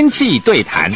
[0.00, 0.90] 天气对谈。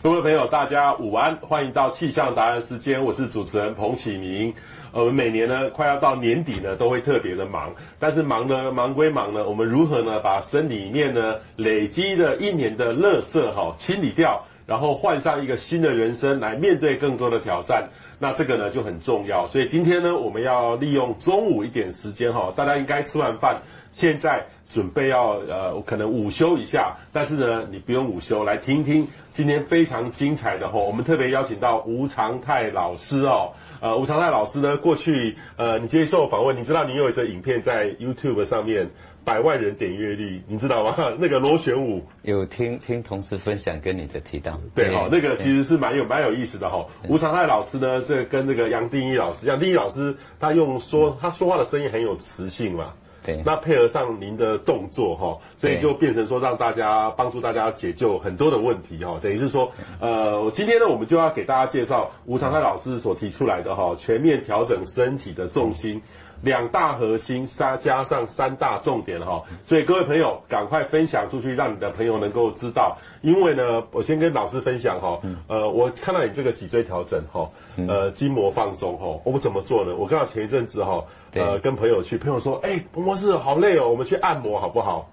[0.00, 4.54] 各位朋友，大家午安，欢迎到气象达人时间，我是主持人彭启明。
[4.94, 7.74] 我们每年呢，快要到年底呢，都会特别的忙。
[7.98, 17.88] 但是忙呢，忙归忙呢，我们如何呢，把身里面呢累积的一年的垃圾哈、清理掉，然后换上一个新的人生来面对更多的挑战，
[18.20, 19.46] 那这个呢就很重要。
[19.48, 24.46] 所以今天呢，我们要利用中午一点时间哈、大家应该吃完饭，现在。
[24.66, 30.78] 准备要呃，可能午休一下，但是呢，你不用午休，来听听今天非常精彩的哈。
[30.78, 38.88] 我们特别邀请到吴长泰老师哦，呃，吴长泰老师呢，过去呃，你接受访问，你知道你有一则影片在 YouTube 上面
[39.24, 40.96] 百万人点阅率，你知道吗？
[41.18, 46.84] 那个螺旋舞有听听同事分享跟你的提到，对哈，那个其实是蛮有蛮有意思的哈。
[47.08, 52.92] 吴长泰老师呢，这、跟那个杨定一老师，杨定一老师他用说他说话的声音很有磁性嘛。
[53.24, 66.02] 对，那配合上您的动作哈，所以就变成说让大家帮助大家解救很多的问题哈，等于是说，呃，今天呢，我们就要给大家介绍吴长泰老师所提出来的哈，全面调整身体的重心。
[66.44, 72.96] 两大核心，三加上三大重点哈，所以各位朋友赶快分享出去，让你的朋友能够知道。
[73.22, 77.50] 因为呢，我先跟老师分享哈，呃，我看到你这个脊椎调整哈，
[77.88, 79.96] 呃，筋膜放松哈，我们怎么做呢？
[79.96, 85.10] 我刚好前一阵子哈，呃，跟朋友去，朋友说，哎，彭博士好累哦，我们去按摩好不好？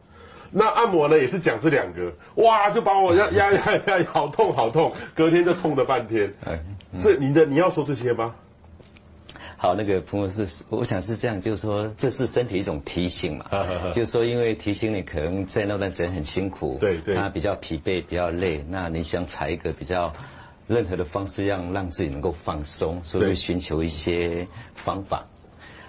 [0.53, 6.33] 那按摩呢也是讲这两个，哇，就把我压压压压，好痛好痛，隔天就痛了半天。
[6.45, 6.59] 哎
[6.99, 8.35] 这你的你要说这些吗？
[9.61, 13.45] 好，那个朋友是，我想是这样，就是说，这是身体一种提醒嘛，
[13.93, 20.11] 就是说，因为提醒你可能在那段时间很辛苦，对对，他比较疲惫，比较累，那你想采一个比较
[20.65, 25.23] 任何的方式，让让自己能够放松，所以会寻求一些方法。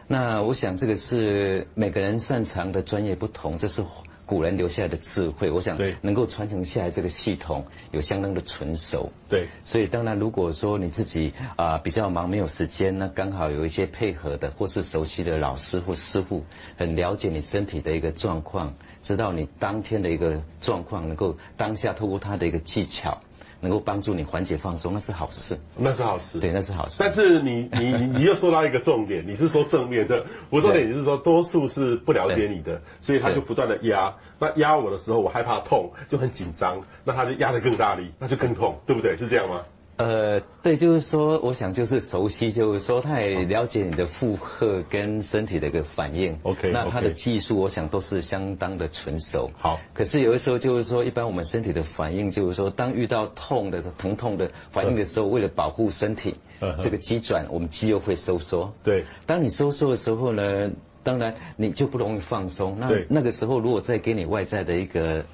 [0.06, 3.82] 那我想这个是每个人擅长的专业不同，这是。
[4.24, 9.10] 古人留下来的智慧，我想能够传承下来，这个系统有相当的纯熟。
[9.28, 16.44] 对，所以当然，如果说你自己啊、呃、比较忙没有时间，那刚好有一些配合的或是熟悉的老师或师傅，
[16.76, 18.72] 很了解你身体的一个状况，
[19.02, 23.20] 知道你当天的一个状况，能够当下透过他的一个技巧。
[23.62, 26.96] 能够帮助你缓解放松，那是好事，那是好事，对，那是好事。
[26.98, 39.16] 但是你你你你又说到一个重点，你是说正面的，我重点就是说多数是不了解你的，所以他就不断的压，那压我的时候我害怕痛，就很紧张，那他就压得更大力，那就更痛，对不对？
[39.16, 39.62] 是这样吗？
[40.02, 46.36] 呃，对，就是说，我想就是熟悉，就是说，他也了解你的负荷跟身体的一个反应。
[46.42, 49.48] OK，那他的技术，我想都是相当的纯熟。
[49.56, 56.34] 好，可是有的时候就是说，一般我们身体的反应，就是说，当遇到痛的疼痛的反应的时候，为了保护身体，
[56.80, 58.72] 这个肌转，我们肌肉会收缩。
[58.82, 60.68] 对，当你收缩的时候呢，
[61.04, 62.76] 当然你就不容易放松。
[62.76, 65.24] 那那个时候，如果再给你外在的一个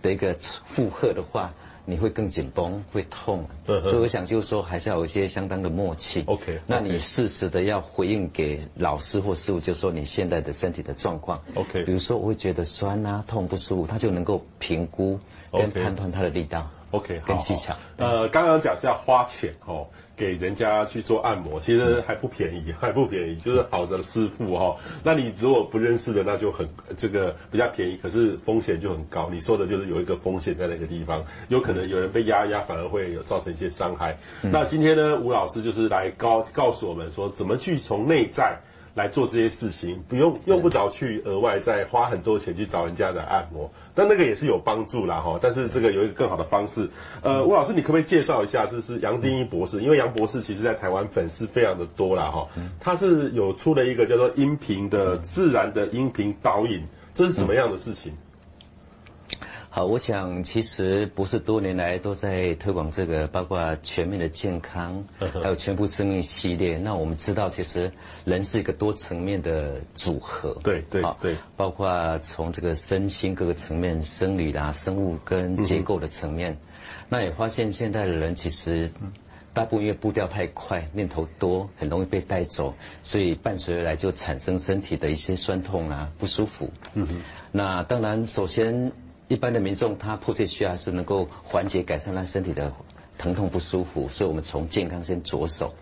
[0.00, 0.32] 的一个
[0.64, 1.52] 负荷的话。
[1.84, 6.22] 你会更紧绷，会痛，所以我想就是说，还是要有一些相当的默契。
[6.26, 11.40] OK，那你适时的要回应给老师或师傅，就是说你现在的身体的状况。
[11.54, 15.18] OK，比如说我会觉得酸啊、痛不舒服，他就能够评估
[15.50, 16.70] 跟判断他的力道。
[16.92, 17.74] OK，跟技巧。
[17.96, 19.86] 呃，刚刚讲是要花钱哦。
[20.16, 23.36] 给人家去做按摩，其实还不便宜， 还不便宜。
[23.36, 29.28] 就是好的师傅哈，那你如果不认识的，那就很这个比较便宜，可是风险就很高。
[29.30, 34.16] 你说的就是有一个风险在那个地方，有可能有人被压压，反而会有造成一些伤害。
[34.40, 38.56] 那今天呢，吴老师就是来告告诉我们说，怎么去从内在。
[38.94, 45.38] 来做这些事情，不用用不着去额外再花很多钱去找人家的按摩，但那个也是有帮助啦哈。
[45.40, 46.88] 但是这个有一个更好的方式，
[47.22, 49.80] 呃，吴老师，你可不可以介绍一下，就是杨定一博士？
[49.80, 52.48] 因为杨博士其实在台湾粉丝非常的多啦哈。
[52.80, 56.82] 他是有出了一个叫做音频的自然的音频导引，
[57.14, 58.12] 这是什么样的事情？
[59.74, 66.76] 好，我想其实不是多年来都在推广这个，包括全面的健康，还有全部生命系列。
[66.76, 67.90] 那我们知道，其实
[68.26, 76.54] 人是一个多层面的组合，对对对，包括从这个身心各个层面，生理啦、生物跟结构的层面。
[77.08, 78.90] 那也发现现在的人其实
[79.54, 86.70] 大部分因为步调太快，念头多，很容易被带走，所以伴随而来就产生身体的一些酸痛啊、不舒服。
[86.92, 87.16] 嗯哼，
[87.50, 88.92] 那当然首先。
[89.32, 92.70] 一般的民众，他迫切需要是能够缓解、改善他身体的
[93.16, 95.72] 疼痛不舒服，所以我们从健康先着手。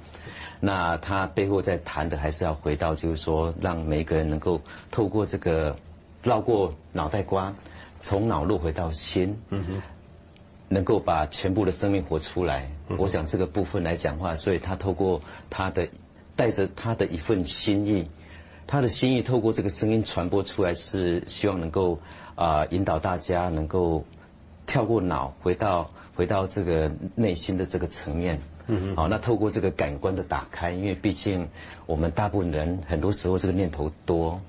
[0.61, 5.77] 那他背后在谈的还是要回到，就是说，让每一个人能够透过这个
[6.23, 7.53] 绕过脑袋瓜，
[8.01, 9.37] 从脑路回到心。
[9.49, 9.83] 嗯哼。
[10.73, 12.71] 能够把全部的生命活出来。
[12.87, 15.21] 嗯、我想这个部分来讲话，所以他透过
[15.51, 15.89] 他的
[16.37, 18.09] 带着他的一份心意，
[18.71, 21.99] 他的心意透过这个声音传播出来，是希望能够
[22.37, 24.05] 啊、呃、引导大家能够
[24.65, 28.39] 跳过脑，回到回到这个内心的这个层面。
[28.69, 31.49] 嗯，好，那透过这个感官的打开，因为毕竟
[31.85, 34.41] 我们大部分人很多时候这个念头多。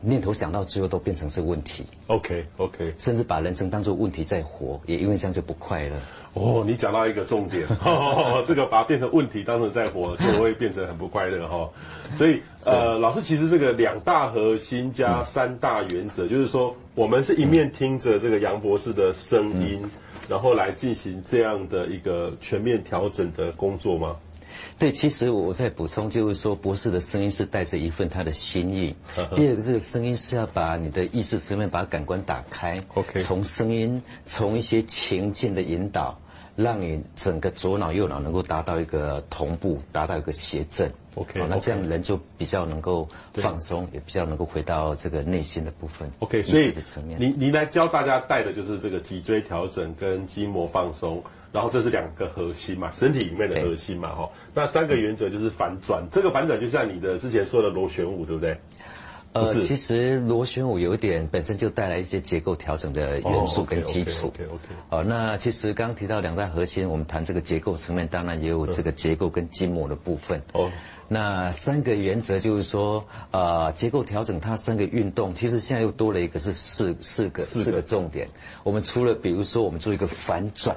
[0.00, 5.96] 念头想到最后都变成是问题，OK OK，甚至把人生当作问题在活，也因为这样就不快乐。
[6.34, 11.70] 哦，你讲到一个重点，哦、 这个把它变成问题当成在活，就会变成很不快乐哈、哦。
[12.14, 19.90] 所以呃，老师其实这个两大核心加三大原则，嗯、就是说我们是一面听着这个杨博士的声音，嗯、
[20.28, 24.14] 然后来进行这样的一个全面调整的工作吗？
[24.78, 28.94] 对，其实我再补充，就是说，博士的声音是带着一份他的心意。
[29.34, 32.80] 第二个，这个声音是要把你的意识层面，把感官打开。
[32.94, 36.16] OK，从声音，从一些情境的引导，
[36.54, 40.88] 让你整个左脑右脑能够达到一个同步，达到一个协振。
[41.16, 46.08] OK，那这样人就比较能够放松，也比较能够回到这个内心的部分。
[46.20, 46.72] OK，所以
[47.18, 51.20] 你你来教大家带的就是这个脊椎调整跟筋膜放松。
[51.52, 54.62] 然后这是两个核心嘛，身体里面的核心嘛，哈对。
[54.62, 58.58] 那三个原则就是反转，这个反转就像你的之前说的螺旋舞，对不对？
[59.34, 64.28] 呃，其实螺旋舞有一点本身就带来一些结构调整的元素跟基础。
[64.28, 64.58] OK OK。
[64.88, 70.42] 哦，那其实刚刚提到两大核心，我们谈这个结构层面，当然也有这个结构跟筋膜的部分。
[70.54, 70.70] 哦。
[71.08, 78.28] 那三个原则就是说，呃，结构调整它三个运动，其实现在又多了一个是四四个四个重点。
[78.64, 80.76] 我们除了比如说我们做一个反转。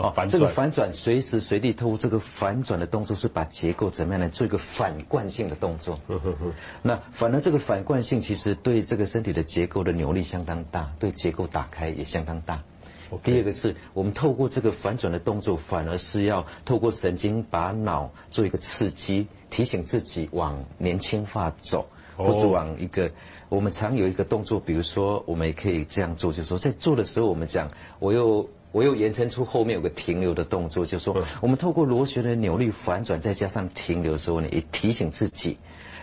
[0.00, 5.98] 哦，反这个反转随时随地透过这个反转的动作，是把结构怎么样来做一个反惯性的动作。
[6.06, 6.52] 呵呵呵。
[6.82, 12.62] 那反而这个反惯性其实对这个身体的结构的扭力相当大，对结构打开也相当大。
[13.10, 13.18] Okay.
[13.24, 21.84] 第二个是我们透过这个反转的动作，反而是要透过神经把脑做一个刺激，提醒自己往年轻化走，
[22.16, 23.10] 或是往一个
[23.48, 27.68] 我们常有一个动作，比如说我们也可以这样做，就是说在做的时候，我们讲
[27.98, 28.48] 我又。
[28.70, 35.56] 我又延伸出后面有个停留的动作，就是说，我们透过螺旋的扭力反转，再加上停留的时候呢，也提醒自己，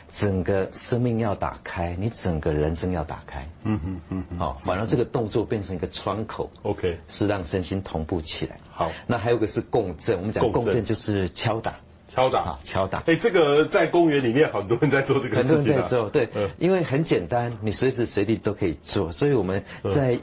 [0.09, 3.47] 整个生命要打开，你整个人生要打开。
[3.63, 4.39] 嗯嗯嗯。
[4.39, 8.59] 好，反而这个动作变成一个窗口，OK，是让身心同步起来。
[8.71, 11.75] 好，那还有个是共振，我们讲共振就是敲打，
[12.07, 13.03] 敲打，敲打。
[13.05, 15.55] 哎，这个在公园里面很多人在做这个事情。
[15.55, 16.27] 很多人在做，对，
[16.57, 19.63] 因为很简单，你随时随地都可以做，所以我们
[19.93, 20.17] 在。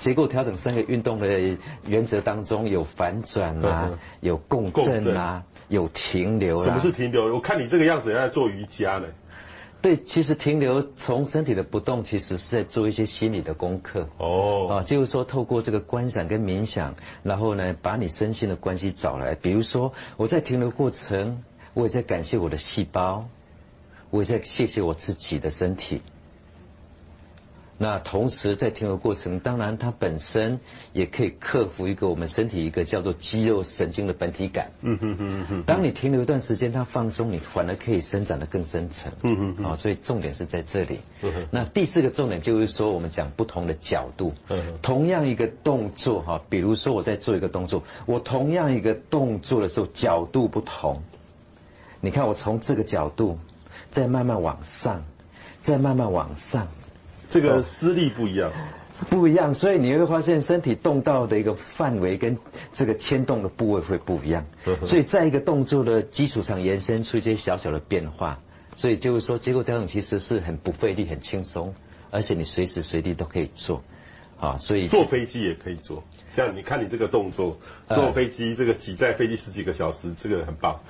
[0.00, 1.38] 结构调整三个运动的
[1.86, 6.64] 原则当中有反转啊，嗯、有共振啊，振有停留啊。
[6.64, 7.26] 什么是停留？
[7.34, 9.06] 我看你这个样子，在做瑜伽呢。
[9.82, 14.08] 对，其实停留从身体的不动，其实是在做一些心理的功课。
[14.16, 14.68] 哦。
[14.70, 19.34] 啊，就是说透过这个观想跟冥想，然后呢，把你身心的关系找来。
[19.34, 21.42] 比如说，我在停留过程，
[21.74, 23.22] 我也在感谢我的细胞，
[24.08, 26.00] 我也在谢谢我自己的身体。
[27.82, 30.60] 那同时在停留过程，当然它本身
[30.92, 34.70] 也可以克服一个我们身体一个叫做肌肉神经的本体感。
[34.82, 35.62] 嗯哼哼哼。
[35.62, 39.10] 当你停留一段时间，它放松，你反而可以伸展得更深层。
[39.22, 39.64] 嗯哼哼。
[39.64, 41.00] 啊，所以重点是在这里。
[41.22, 41.46] 嗯哼。
[41.50, 44.34] 那第四个重点就是说，我们讲不同的角度。
[44.48, 44.78] 嗯哼。
[44.82, 51.02] 同样一个动作哈，比如说我在做一个动作，我同样一个动作的时候角度不同。
[52.02, 53.38] 你看我从这个角度，
[53.90, 55.02] 再慢慢往上，
[55.62, 56.68] 再慢慢往上。
[57.30, 58.52] 这个施力不一样，
[59.08, 62.36] 不一样，所以你会发现身体动到的一个范围跟
[62.72, 64.44] 这个牵动的部位会不一样。
[64.84, 68.38] 所以在一个动作的基础上延伸出一些小小的变化。
[68.76, 71.74] 所以就是说，结构调整其实是很不费力、很轻松，
[72.10, 73.82] 而且你随时随地都可以做。
[74.38, 76.02] 啊，所以坐飞机也可以做。
[76.34, 77.58] 像你看你这个动作，
[77.88, 80.80] 坐飞机这个挤在飞机十几个小时，这个很棒。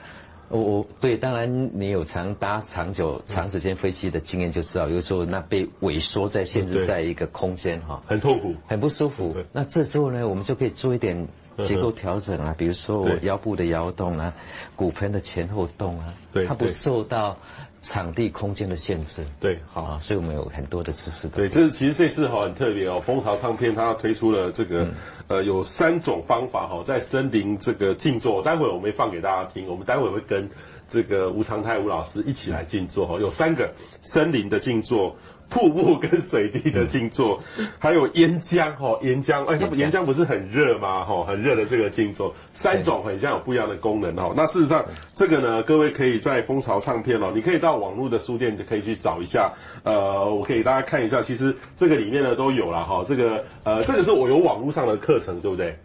[0.50, 9.35] 我我对，当然你有长搭长久长时间飞机的经验就知道，有时候那被萎缩在限制在一个空间哈，很痛苦，很不舒服。
[9.52, 11.26] 那这时候呢，我们就可以做一点
[11.62, 14.35] 结构调整啊，比如说我腰部的摇动啊，
[14.75, 17.37] 骨盆的前后动啊，对，它不受到
[17.82, 19.25] 场地空间的限制。
[19.38, 21.28] 对，好，所以我们有很多的知识。
[21.28, 24.88] 对，这是其实这次哈很特别哦，蜂巢唱片它推出了这个。
[25.28, 29.64] 呃，有三种方法哈，在森林这个静坐，待会我们会放给大家听。
[29.68, 30.50] 我们待会会跟
[30.88, 33.16] 这个吴长泰吴老师一起来静坐哈。
[33.20, 33.72] 有三个
[34.02, 35.14] 森林的静坐、
[35.50, 37.42] 瀑布跟水滴的静坐，
[37.78, 41.04] 还有岩浆哈，岩浆哎，那岩浆不是很热吗？
[41.04, 44.33] 哈，很热的这个静坐，三种很像有不一样的功能哈。
[44.37, 49.52] 那事实上，这个呢，各位可以在蜂巢唱片哦，你可以到网络的书店就可以去找一下。
[49.83, 53.04] 呃，我可以给大家看一下，其实这个里面呢都有了哈。
[53.07, 55.76] 这个呃，这个是我有网络上的课程，对不对？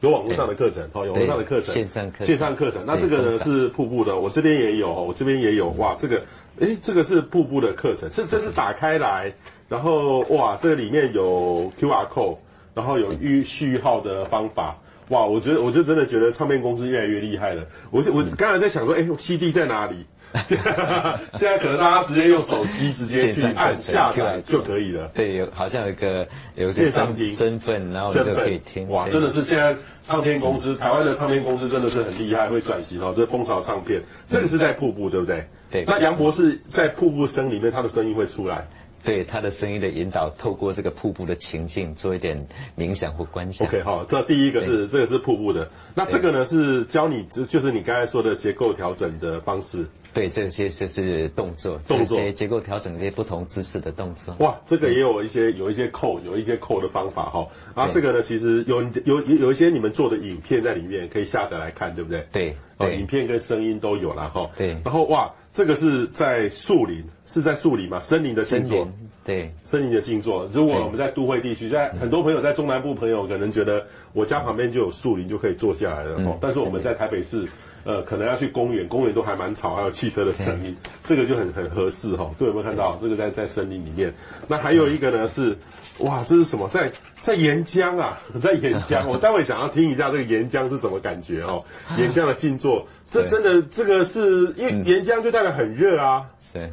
[0.00, 2.82] 有网络上的课程，哦，有网络上的课程，线上课，线上课程。
[2.86, 5.70] 那这个呢是瀑布的，我这边也有，我这边也有。
[5.78, 6.20] 哇，这个，
[6.58, 9.32] 诶，这个是瀑布的课程，这这是打开来，
[9.68, 12.36] 然后哇，这个里面有 QR code，
[12.74, 14.76] 然后有预序号的方法。
[15.08, 17.64] 哇，我觉得，我就真的觉得唱片公司越来越厉害了。
[17.90, 20.04] 我我刚才在想说，诶，CD 在哪里？
[21.38, 25.08] 现在可能大家直接用手机直接去按下载就可以了。
[25.14, 28.88] 对，有好像有一个有一个身身份，然后就可以听。
[28.90, 33.12] 哇，真的是现在唱片公司，台湾的唱片公司真的是很厉害，会转型哦。
[33.16, 35.48] 这蜂巢唱片，这个是在瀑布，对不对？
[35.70, 35.84] 对。
[35.86, 38.66] 那杨博士在瀑布声里面，他的声音会出来。
[39.06, 42.44] 对他的声音的引导，透过这个瀑布的情境做一点
[42.76, 43.68] 冥想或观想。
[43.68, 49.86] OK，好，这第一个是这个是瀑布的，那这个呢是教你，就就是你刚才说的结构调整的方式。
[50.12, 54.34] 对，这些就是动作，动作结构调整这些不同姿势的动作。
[54.40, 57.46] 哇，这个也有一些有一些扣，有一些扣的方法哈。
[57.76, 62.26] 然后这个呢，其实有有有有一些你们做的影片在里面可以下载来看，对不对？
[62.32, 64.50] 对，哦，影片跟声音都有了哈。
[64.56, 65.30] 对，然后哇。
[65.56, 67.98] 这个是在树林，是在树林嘛？
[67.98, 68.86] 森林的静坐，
[69.24, 70.46] 对，森林的静坐。
[70.52, 73.82] 如果我们在都会地区，在很多朋友在中南部朋友可能觉得
[74.12, 76.16] 我家旁边就有树林，就可以坐下来了。
[76.18, 77.48] 嗯、但是我们在台北市，
[77.86, 82.28] 呃，可能要去公园，公园都还蛮吵，还有汽车的声音，这个就很很合适哈。
[82.38, 82.98] 各位有没有看到？
[83.00, 84.12] 这个在在森林里面。
[84.48, 85.56] 那还有一个呢是。
[86.00, 86.68] 哇，这是什么？
[86.68, 89.06] 在在岩浆啊， 在岩浆。
[89.08, 91.64] 我待会想要听一下这个岩浆是什么感觉哦。
[91.96, 96.26] 岩浆的静坐，这真的这个是因为岩浆就代表很热啊。
[96.38, 96.68] 是。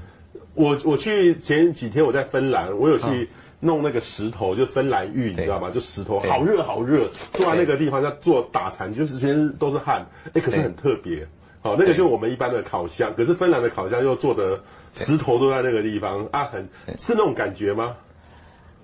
[0.55, 3.29] 我我去前几天我在芬兰，我有去
[3.63, 5.71] 弄那个石头，就芬兰浴，你知道吗？
[5.71, 10.05] 就石头，好热好热，坐在那个地方在做打禅，就是全身都是汗。
[10.33, 11.25] 哎，可是很特别。
[11.61, 14.61] 好，那个就是我们一般的烤箱，可是芬兰的烤箱又做的
[14.93, 16.67] 石头都在那个地方啊，很
[16.97, 17.95] 是那种感觉吗？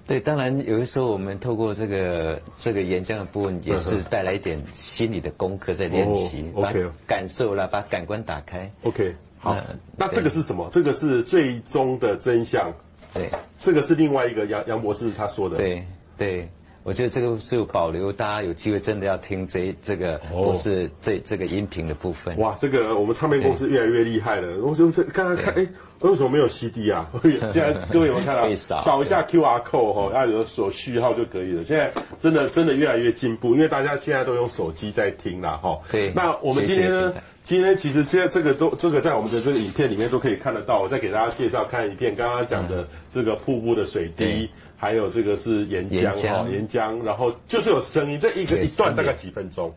[0.08, 9.56] 对，当然有的时候我们透过这个这个岩浆的部分，也是带来一点心理的功课在练习，OK，感受了，把感官打开，OK，好，
[9.96, 10.68] 那这个是什么？
[10.72, 12.74] 这个是最终的真相，
[13.14, 15.86] 对，这个是另外一个杨杨博士他说的，对
[16.18, 16.50] 对。
[16.90, 22.36] 我觉得这个是有保留，大家有机会真的要听这这个，不是这这个音频的部分。
[22.40, 24.58] 哇，这个我们唱片公司越来越厉害了。
[24.64, 25.68] 我就这刚刚看，哎，
[26.00, 27.08] 为什么没有 CD 啊？
[27.22, 28.56] 现在各位有没有看到？
[28.56, 31.64] 扫一下 QR code 哈，要有所序号就可以了。
[31.64, 35.80] 现在真的真的越来越进步，因为大家现在都用手机在听了哈。
[35.92, 36.12] 对。
[36.16, 37.14] 那我们今天呢？
[37.44, 40.82] 今天其实这这个都这个在我们的这个影片里面都可以看得到。
[40.82, 44.50] 我再给大家介绍看一片，刚刚讲的这个瀑布的水滴。
[44.80, 49.72] 还有这个是岩浆哈，岩浆，然后就是有声音，这一个一段大概几分钟？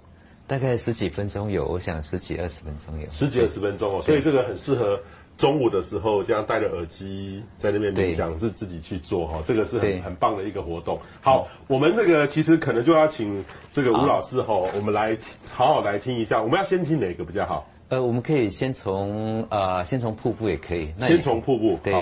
[0.46, 5.00] 大概十几分钟有，我想十几二十分钟有，十几二十分钟哦，所以这个很适合
[5.36, 11.00] 中午的时候这样戴着耳机在那边冥想，是自己去做哈，这个是很很棒的一个活动。
[11.20, 15.16] 好，我们这个其实可能就要请这个吴老师哈，我们来
[15.50, 17.66] 好好来听一下，我们要先听哪个比较好？
[17.88, 21.92] 呃，我们可以先从呃，先从瀑布也可以，先从瀑布对。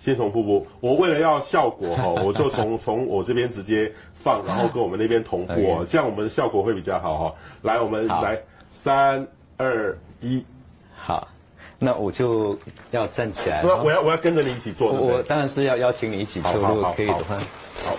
[0.00, 7.34] 先从瀑布，我为了要效果哈， 我就从从我这边直接放，然后跟我们那边同步哦， 这样我们的效果会比较好哈。
[7.60, 8.42] 来，我们来，
[8.72, 9.24] 三
[9.58, 10.42] 二一，
[10.96, 11.28] 好，
[11.78, 12.58] 那我就
[12.90, 13.62] 要站起来。
[13.62, 14.90] 我要我要跟着你一起做。
[14.90, 17.36] 我当然是要邀请你一起做，如果可以的话。
[17.84, 17.96] 好。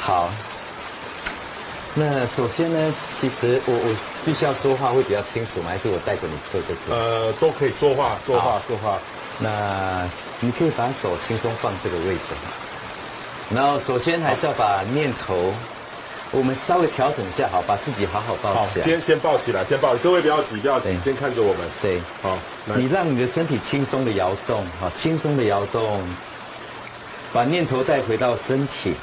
[0.00, 0.30] 好。
[1.96, 5.70] 那首先呢，其实我我必须要说话会比较清楚吗？
[5.70, 6.94] 还是我带着你做这个？
[6.94, 8.98] 呃，都可以说话，说话，说话。
[9.38, 10.08] 那
[10.40, 12.34] 你可以把手轻松放这个位置，
[13.54, 15.54] 然后首先还是要把念头，
[16.32, 18.84] 我们稍微调整一下，好，把自己好好抱起来。
[18.84, 19.94] 先先抱起来，先抱。
[19.96, 21.62] 各位不要急，不要急，先看着我们。
[21.80, 22.36] 对，好，
[22.76, 26.02] 你让你的身体轻松的摇动，好，轻松的摇动，
[27.32, 28.94] 把念头带回到身体。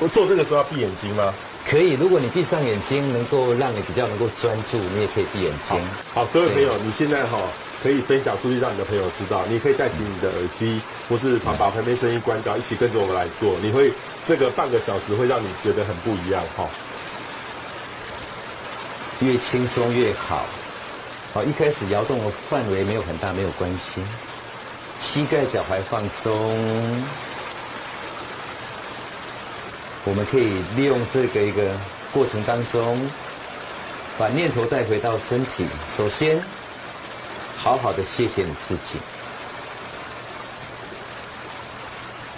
[0.00, 1.32] 我做这个时候要闭眼睛吗？
[1.64, 5.80] 可以，如果你闭上眼睛，能够让你比较能够专注，你也可以闭眼睛。
[6.12, 7.38] 好，各位朋友，你现在哈。
[7.82, 9.42] 可以分享出去，让你的朋友知道。
[9.48, 13.56] 你可以戴起你的耳机，或是把把旁边声音关掉，一起跟着我们来做。
[13.62, 13.90] 你会
[14.26, 16.68] 这个半个小时会让你觉得很不一样哈。
[19.20, 20.44] 越轻松越好。
[21.32, 24.02] 好，一开始摇动的范围没有很大，没有关系。
[24.98, 26.32] 膝盖脚踝放松。
[30.04, 31.70] 我们可以利用这个一个
[32.12, 33.00] 过程当中，
[34.18, 35.64] 把念头带回到身体。
[35.96, 36.42] 首先。
[37.62, 38.98] 好好的谢谢你自己，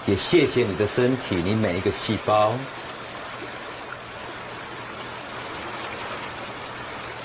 [0.05, 2.53] 也谢谢你的身体，你每一个细胞，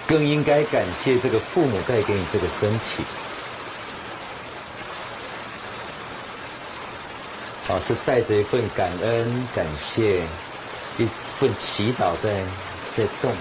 [0.08, 3.04] 更应该感谢这个父母带给你这个身体，
[7.68, 10.22] 老，是带着一份感恩、感谢，
[11.00, 12.44] 一份祈祷在
[12.96, 13.34] 在动。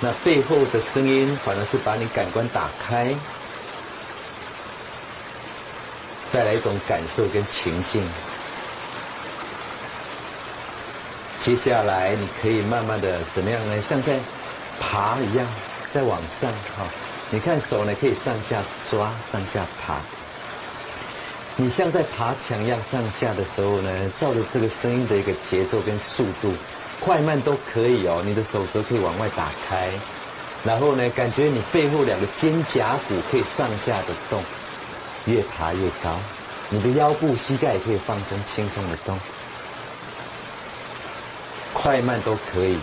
[0.00, 3.14] 那背后的声音反而是把你感官打开，
[6.32, 8.06] 带来一种感受跟情境。
[11.40, 13.80] 接下来你可以慢慢的怎么样呢？
[13.80, 14.18] 像在
[14.80, 15.46] 爬一样，
[15.94, 16.84] 在往上哈。
[17.30, 19.98] 你看手呢，可以上下抓，上下爬。
[21.56, 26.52] 你像在爬墙一样上下的时候呢，照着这个声音的一个节奏跟速度，
[27.00, 28.22] 快慢都可以哦。
[28.24, 29.90] 你的手肘可以往外打开，
[30.64, 34.42] 然后呢，感觉你背后两个肩胛骨可以上下的动，
[35.26, 36.16] 越爬越高。
[36.68, 39.18] 你的腰部、膝盖也可以放松、轻松的动，
[41.72, 42.76] 快慢都可以。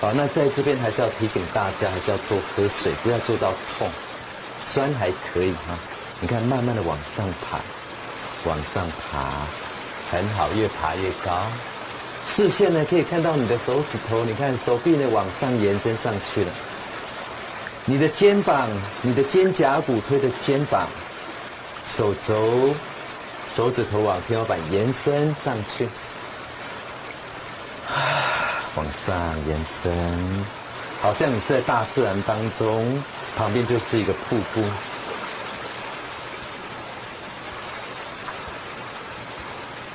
[0.00, 3.88] 好，那在这边还是要提醒大家，还是要多喝水，不要做到痛，
[4.58, 5.78] 酸还可以哈。
[6.20, 7.60] 你看，慢慢的往上爬，
[8.44, 9.46] 往上爬，
[10.10, 11.46] 很好，越爬越高。
[12.24, 16.50] 视线呢，可以看到你的手指头，你看手臂呢往上延伸上去了。
[17.84, 18.68] 你的肩膀，
[19.02, 20.86] 你的肩胛骨推着肩膀，
[21.84, 22.74] 手肘、
[23.52, 25.84] 手指头往天花板延伸上去，
[27.88, 29.14] 啊， 往上
[29.48, 29.92] 延伸，
[31.02, 33.02] 好像你是在大自然当中，
[33.36, 34.62] 旁边就是一个瀑布。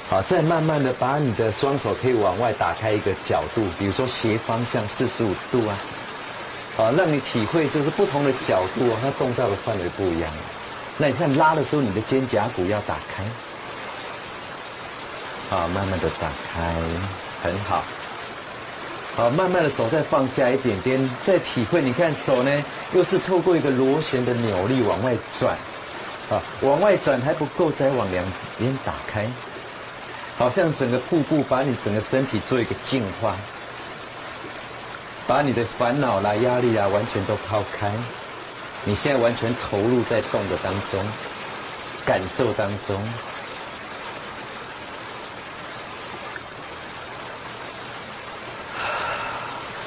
[0.10, 5.76] 好，再慢慢的把你的双手可以往外打开一个角度，比如说斜方向四十五度啊，
[6.78, 10.32] 好，让你体会就是不同的角度啊，它动到的范围不一样。
[10.98, 13.24] 那你看拉的时候，你的肩胛骨要打开，
[15.50, 16.74] 好，慢慢的打开，
[17.44, 17.84] 很好。
[19.18, 21.82] 好，慢慢的手再放下一点点，再体会。
[21.82, 25.58] 你看手呢，又是透过一个螺旋的扭力往外转，
[26.30, 28.24] 啊，往外转还不够，再往两
[28.58, 29.30] 边打开。
[30.38, 33.36] 好像整个瀑布把你整个身体做一个净化，
[35.26, 37.92] 把你的烦恼啦、压力啊完全都抛开，
[38.86, 41.04] 你现在完全投入在动的当中，
[42.06, 43.02] 感受当中。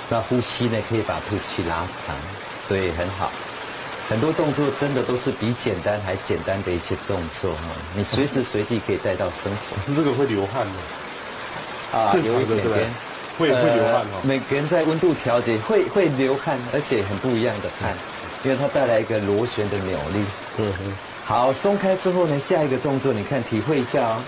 [0.08, 2.16] 那呼吸呢，可以把吐气拉长，
[2.68, 3.30] 对，很好。
[4.10, 7.60] 很多动作真的都是比简单还简单的一些动作哈，
[7.94, 9.76] 你随时随地可以带到生活。
[9.76, 12.90] 可是这个会流汗的啊，有一点点，
[13.38, 14.20] 会会流汗哦。
[14.24, 17.94] 每个人在温度调节会会流汗，而且很不一样的汗，
[18.42, 20.24] 因为它带来一个螺旋的扭力。
[20.58, 20.92] 嗯哼。
[21.24, 24.22] 好，松开之后呢，下一个动作你看体会一下哦，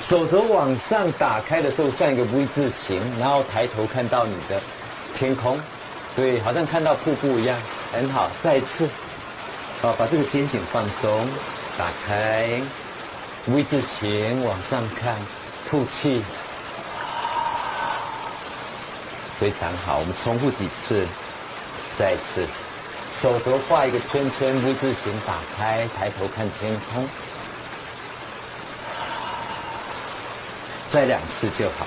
[0.00, 4.60] 手肘往上打开的时候像一个 V 字形，然后抬头看到你的
[5.14, 5.56] 天空，
[6.16, 7.56] 对，好像看到瀑布一样。
[7.92, 8.88] 很好，再一次，
[9.80, 11.26] 好，把这个肩颈放松，
[11.78, 12.60] 打开
[13.46, 15.16] ，V 字形往上看，
[15.70, 16.22] 吐气，
[19.38, 19.98] 非常好。
[19.98, 21.06] 我们重复几次，
[21.98, 22.46] 再一次，
[23.20, 27.08] 手肘画一个圈圈，V 字形打开，抬头看天空，
[30.88, 31.86] 再两次就好。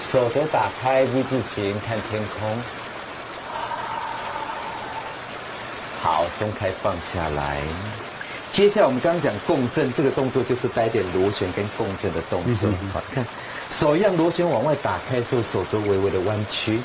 [0.00, 2.58] 手肘打开，V 字形看天空。
[6.02, 7.60] 好，松开放下来。
[8.50, 12.70] 接下来我们刚刚讲共振，这个动作就是带点螺旋跟共振的动作。
[12.92, 13.24] 好，看
[13.70, 16.80] 手一样螺旋往外打开的时候，手肘微微的弯曲，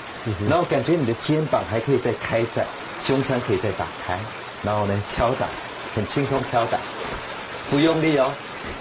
[0.49, 2.65] 然后感觉你的肩膀还可以再开展，
[3.01, 4.19] 胸腔可以再打开，
[4.62, 5.47] 然后呢敲打，
[5.95, 6.78] 很轻松敲打，
[7.71, 8.30] 不用力哦。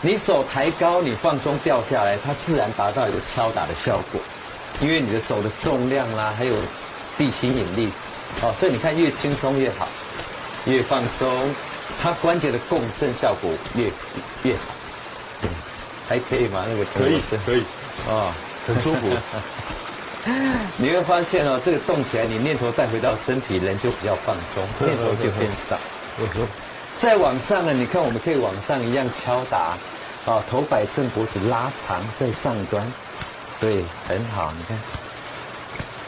[0.03, 4.21] 你手抬高，你放松掉下来，它自然达到一个敲打的效果，
[4.81, 6.55] 因为你的手的重量啦，还有
[7.17, 7.89] 地心引力，
[8.43, 9.89] 哦，所以你看越轻松越好。
[10.67, 11.29] 越放松，
[12.01, 13.85] 它关节的共振效果越
[14.43, 15.49] 越好，
[16.09, 16.65] 还可以吗？
[16.69, 17.61] 那个可以是可以，
[18.09, 18.33] 啊、哦，
[18.67, 19.09] 很舒服。
[20.79, 25.79] 你会发现哦，这个动起来，你念头带回到身体，人就比较放松，念头就变少。
[26.97, 29.79] 再往上呢，你看我们可以往上一样敲打，啊、
[30.25, 32.91] 哦，头摆正，脖子拉长，在上端，
[33.61, 34.79] 对，很好，你看，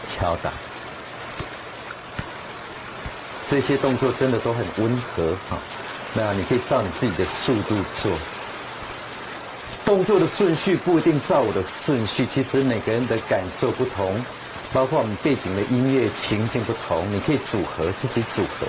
[0.09, 0.51] 敲打。
[3.49, 5.59] 这些动作真的都很温和哈，
[6.15, 8.11] 那你可以照你自己的速度做。
[9.85, 14.21] 动作的顺序不一定照我的顺序，其实每个人的感受不同，
[14.73, 18.67] 包括我们背景的音乐情境不同，你可以组合自己组合。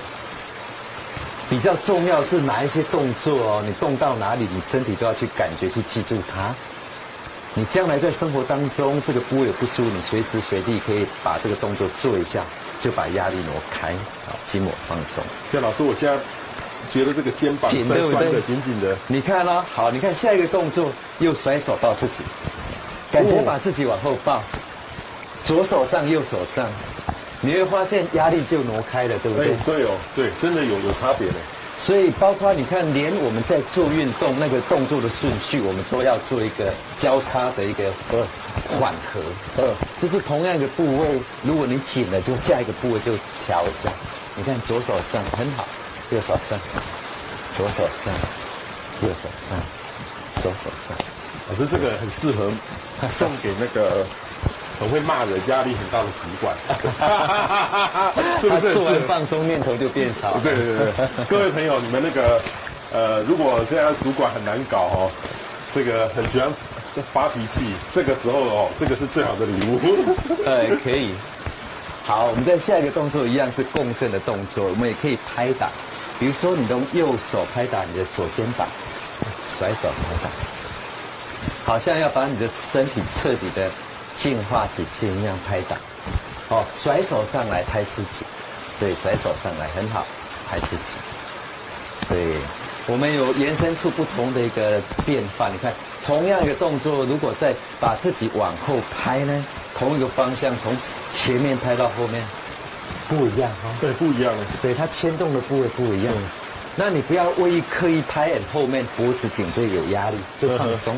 [1.50, 6.54] 比较重要是哪一些动作哦，你动到哪里，你身体都要去感觉去记住它。
[7.54, 12.44] 你将来在生活当中这个部位不舒服，你随时随地可以把这个动作做一下。
[12.80, 13.92] 就把压力挪开，
[14.26, 15.22] 好，筋膜放松。
[15.50, 16.16] 谢老师，我现在
[16.90, 17.96] 觉得这个肩膀紧的
[18.46, 18.96] 紧紧的。
[19.06, 22.22] 你看哦，好，你看下一个动作，又甩手抱自己，
[23.10, 24.42] 感觉把自己往后抱，
[25.44, 26.68] 左手上右手上，
[27.40, 29.48] 你会发现压力就挪开了，对不对？
[29.64, 31.34] 对哦，对，真的有有差别呢。
[31.78, 38.26] 所以包括你看，连我们在做运动那个动作的顺序，我们都要做一个交叉的一个呃
[38.68, 39.20] 缓和，
[39.56, 43.12] 呃，就是同样的部位，如果你紧了，就下一个部位就
[43.46, 43.88] 调一下。
[44.34, 45.66] 你看左手上很好，
[46.10, 46.58] 右手上，
[47.56, 48.12] 左手上，
[49.02, 50.98] 右手上，左手上。
[51.48, 52.50] 老师，这个很适合
[53.00, 54.04] 他送给那个。
[54.78, 56.56] 很会骂人、压力很大的主管，
[58.40, 58.72] 是不是？
[58.72, 60.38] 做完放松，念头就变少。
[60.42, 60.92] 对对对，
[61.28, 62.40] 各位朋友，你们那个
[62.92, 65.10] 呃，如果现在主管很难搞哦，
[65.74, 66.48] 这个很喜欢
[67.12, 69.80] 发脾气，这个时候哦，这个是最好的礼物。
[70.46, 71.12] 哎，可以。
[72.06, 75.68] 好，我们在下一个动作一样是共振的动作，我们也可以拍打，
[76.20, 78.66] 比如说你用右手拍打你的左肩膀，
[79.58, 80.30] 甩手拍打，
[81.66, 83.68] 好像要把你的身体彻底的。
[84.18, 85.76] 净化起劲一样拍打，
[86.48, 88.26] 哦，甩手上来拍自己，
[88.80, 90.04] 对，甩手上来很好，
[90.50, 90.98] 拍自己，
[92.08, 92.34] 对，
[92.88, 95.48] 我们有延伸出不同的一个变化。
[95.50, 95.72] 你看，
[96.04, 99.44] 同样一个动作，如果再把自己往后拍呢，
[99.78, 100.76] 同一个方向从
[101.12, 102.20] 前面拍到后面，
[103.08, 106.12] 不一样哈、哦，对，不一样，对，它牵动的部位不一样。
[106.16, 106.28] 嗯、
[106.80, 110.96] 那你不要为意刻意拍，后面脖子颈椎有压力，就放松。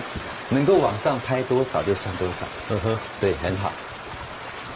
[0.51, 3.73] 能够往上拍多少就算多少，嗯哼，对，很好。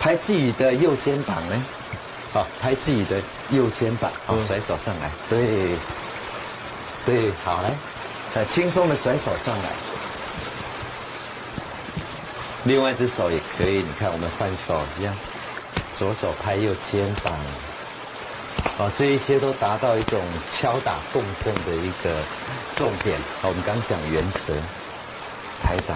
[0.01, 1.63] 拍自己的右肩膀呢，
[2.33, 5.77] 好，拍自己的右肩膀，好，甩手上来，对，
[7.05, 7.75] 对，好来，
[8.33, 9.69] 很，轻松的甩手上来。
[12.65, 15.15] 另外一只手也可以，你看我们换手一样，
[15.99, 17.35] 左手拍右肩膀，
[18.79, 22.11] 哦，这一些都达到一种敲打共振的一个
[22.77, 23.17] 重点。
[23.41, 24.55] 好，我们刚讲原则。
[25.63, 25.95] 拍打，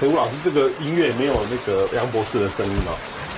[0.00, 2.96] 所以吴老师，这个音乐没有那个杨博士的声音哦？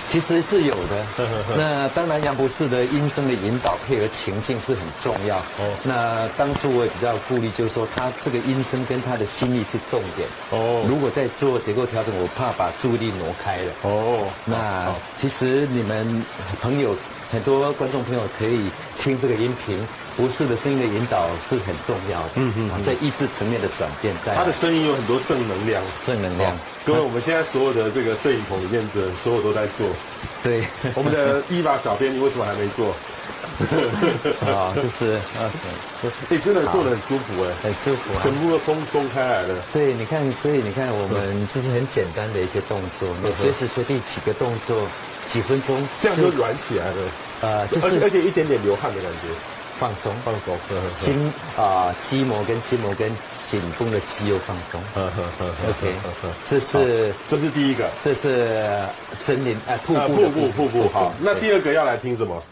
[0.08, 1.04] 其实是有的。
[1.58, 5.36] 那当然，杨博士的音声的引导配合情境是很重要。
[5.36, 5.76] 哦。
[5.82, 10.26] 那当初我也比较顾虑，就是说他这个音声跟他的心意是重点。
[10.50, 10.82] 哦。
[10.88, 13.72] 如果在做结构调整，我怕把注意力挪开了。
[13.82, 14.26] 哦。
[14.46, 16.24] 那其实你们
[16.62, 16.96] 朋友
[17.30, 19.78] 很多观众朋友可以听这个音频。
[20.16, 26.56] 博士的声音的引导是很重要的，嗯嗯，在意识层面的转变，在他的声音有很多正能量，正能量。
[26.86, 29.86] 各位，我们现在所有的这个摄影棚里面的所有都在做，
[30.42, 30.64] 对，
[30.96, 32.96] 我们的伊娃小编，你为什么还没做？
[34.48, 35.20] 啊，就是，
[36.32, 39.54] 哎，真的做得很舒服哎，很舒服，全部都松松开来了。
[39.70, 44.88] 对，你看，所以你看，我们这些很简单的一些动作，你随时随地几个动作，
[45.26, 46.96] 几分钟，这样就软起来了。
[47.42, 49.28] 呃，就是而且一点点流汗的感觉。
[49.78, 50.56] 放松，放松，
[50.98, 53.10] 筋啊，肌膜跟筋膜跟
[53.50, 54.80] 紧绷的肌肉放松。
[54.96, 55.94] OK，
[56.46, 58.80] 这是这是第一个，这是
[59.22, 60.88] 森林啊，瀑布瀑布瀑布。
[60.88, 62.42] 好，那第二个要来听什么？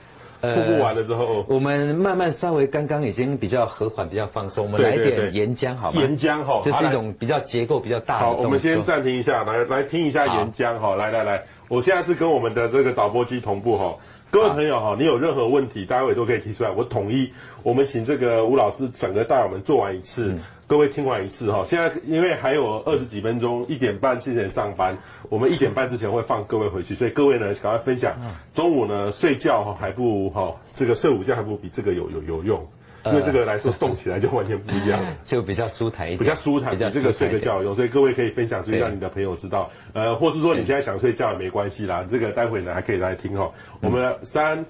[0.53, 6.01] 瀑布完了之后，我们慢慢稍微刚刚已经比较和缓，比较放松，我们来一点岩浆好吗？
[6.01, 8.27] 岩浆哈，这是一种比较结构比较大的。
[8.27, 13.95] 好，我们先暂停一下，来来听一下岩浆哈，来来来，我现在是跟我们的这个导播机同步哈。
[14.31, 16.71] 各位朋友哈，你有任何问题，待会都可以提出来。
[16.71, 17.31] 我统一，
[17.63, 21.63] 我们请这个吴老师整个带我们做完一次，嗯、各位听完一次哈。
[21.65, 24.97] 现在因为还有二十几分钟，一点半之前上班，
[25.29, 28.15] 我们一点半之前会放各位回去，所以各位呢赶快分享。
[28.53, 32.67] 中午呢睡觉哈还不如哈，这个睡午觉还不如比这个有有有用。
[33.07, 39.71] 因为这个来说，动起来就完全不一样， 就比较舒坦一点，比较舒坦，比这个睡个觉有用，所以各位可以分享出去，让你的朋友知道。
[39.93, 43.53] 呃，或是说你现在想睡觉也没关系啦，这个待会呢还可以来听哈。
[43.83, 44.65] 我们三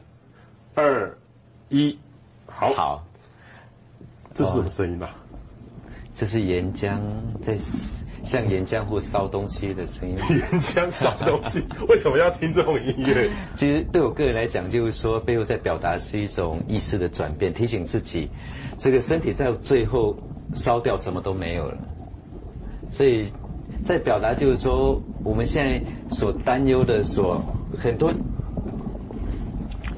[0.74, 1.16] 二
[1.68, 1.96] 一，
[2.46, 3.06] 好，好，
[4.34, 5.14] 这是什么声音啊？
[6.14, 6.98] 这是岩浆
[7.42, 7.58] 在。
[8.22, 10.16] 像岩浆或烧东西的声音。
[10.30, 13.28] 岩浆烧东西， 为什么要听这种音乐？
[13.54, 18.30] 其实对我个人来讲，就是说背后在表达是一种意识的转变，提醒自己，
[18.78, 20.16] 这个身体在最后
[20.54, 21.76] 烧掉什么都没有了。
[22.90, 23.26] 所以
[23.84, 27.38] 在表达就是说，我们现在所担忧的，所
[27.76, 28.10] 很多，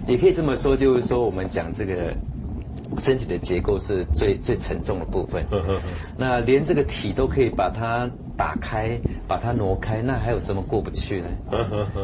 [0.08, 2.12] 也可以这么说，就是说我们讲这个。
[2.98, 5.44] 身体的结构是最最沉重的部分，
[6.16, 11.26] 那连这个体都可以把它打开，把它挪开，那还有什么过不去呢？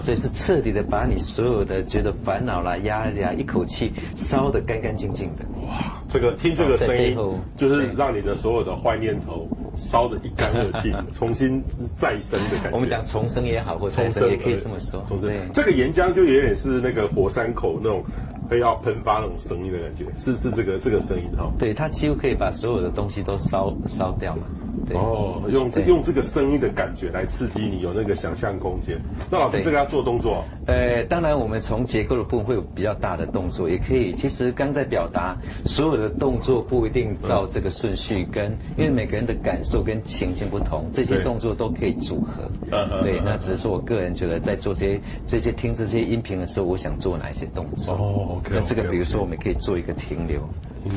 [0.02, 5.44] 所以是彻底的把你所有的觉得烦恼啦、压力啊，一口气烧得干干净净的。
[5.66, 7.16] 哇，这个听这个声音，
[7.56, 11.62] 就是让你的所有的坏念头烧得一干二净， 重新
[11.96, 12.70] 再生的感觉。
[12.72, 15.02] 我们讲重生也好，或重生也可以这么说。
[15.06, 18.04] 重生，这个岩浆就有点是那个火山口那种。
[18.52, 21.50] 会要喷发那种声音的感觉，是是这个这个声音哈。
[21.58, 24.42] 对，它几乎可以把所有的东西都烧烧掉嘛。
[24.86, 29.00] 对哦，用这用这个声音的感觉来刺激你，有那个想象空间。
[29.30, 30.44] 那老师，这个要做动作？
[30.66, 34.12] 呃，当然，我们从结构的部分会有比较大的动作，也可以。
[34.12, 42.42] 其实刚在表达所有的动作不一定照这个顺序跟，跟因为每个人的感受跟情境不同，这些动作都可以组合。
[42.70, 47.94] 对，对，那只是说我个人觉得，在做这些这些听这些音频的时候，我想做哪一些动作？
[47.94, 48.50] 哦，OK。
[48.52, 50.40] 那这个比如说，我们可以做一个停留、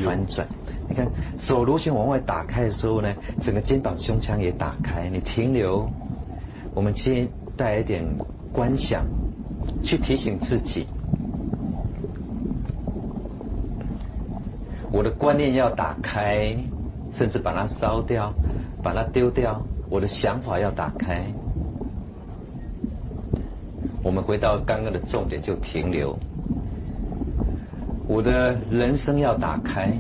[0.04, 0.48] 翻转。
[0.96, 5.10] 看，手螺旋往外打开的时候呢，整个肩膀、胸腔也打开。
[5.10, 5.88] 你停留，
[6.74, 8.04] 我们先带一点
[8.52, 9.06] 观想，
[9.84, 10.88] 去提醒自己，
[14.92, 16.56] 我的观念要打开，
[17.12, 18.34] 甚至把它烧掉，
[18.82, 19.62] 把它丢掉。
[19.90, 21.24] 我的想法要打开。
[24.02, 26.18] 我们回到刚刚的重点，就停留。
[28.08, 29.92] 我的人生要打开。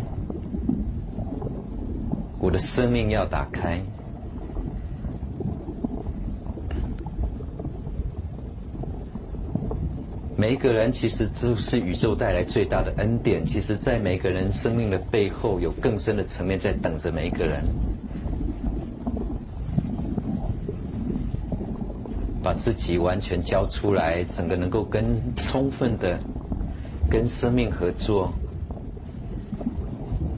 [2.45, 3.81] 我的生命要打开。
[10.37, 13.43] 每一个人其实都是宇宙带来最大的恩典。
[13.43, 17.63] 其实，在每个人生命的背后，有更深的层面在等着每一个人。
[22.43, 26.19] 把自己完全交出来，整个能够跟充分的
[27.09, 28.31] 跟生命合作。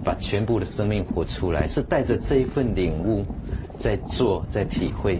[0.08, 3.26] 把全部的生命活出来，是带着这一份领悟，
[3.78, 5.20] 在做，在体会，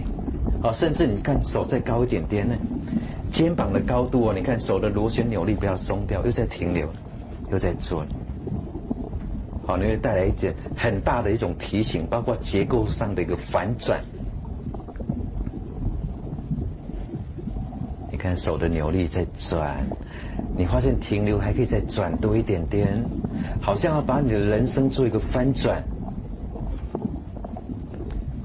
[0.62, 2.56] 好，甚至你看手再高一点点呢，
[3.28, 6.88] 肩膀的高度哦，你看手的螺旋扭力不要松掉，又在停留，
[7.52, 8.06] 又在做，
[9.66, 14.02] 好，你会带来一点很大的一种提醒，包括结构上的一个反转。
[18.10, 19.86] 你看手的扭力在转，
[20.58, 23.04] 你发现停留还可以再转多一点点。
[23.62, 25.84] 好像要把你的人生做一个翻转，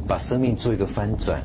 [0.07, 1.40] 把生命做一个翻转，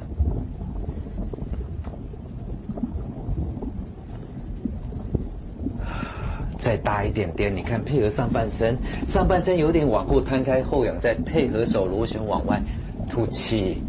[6.60, 7.56] 再大一点点。
[7.56, 8.77] 你看，配合上半身，
[9.08, 12.62] 上半身有点往后摊开后仰，再配合手螺旋往外
[13.10, 13.82] 吐气，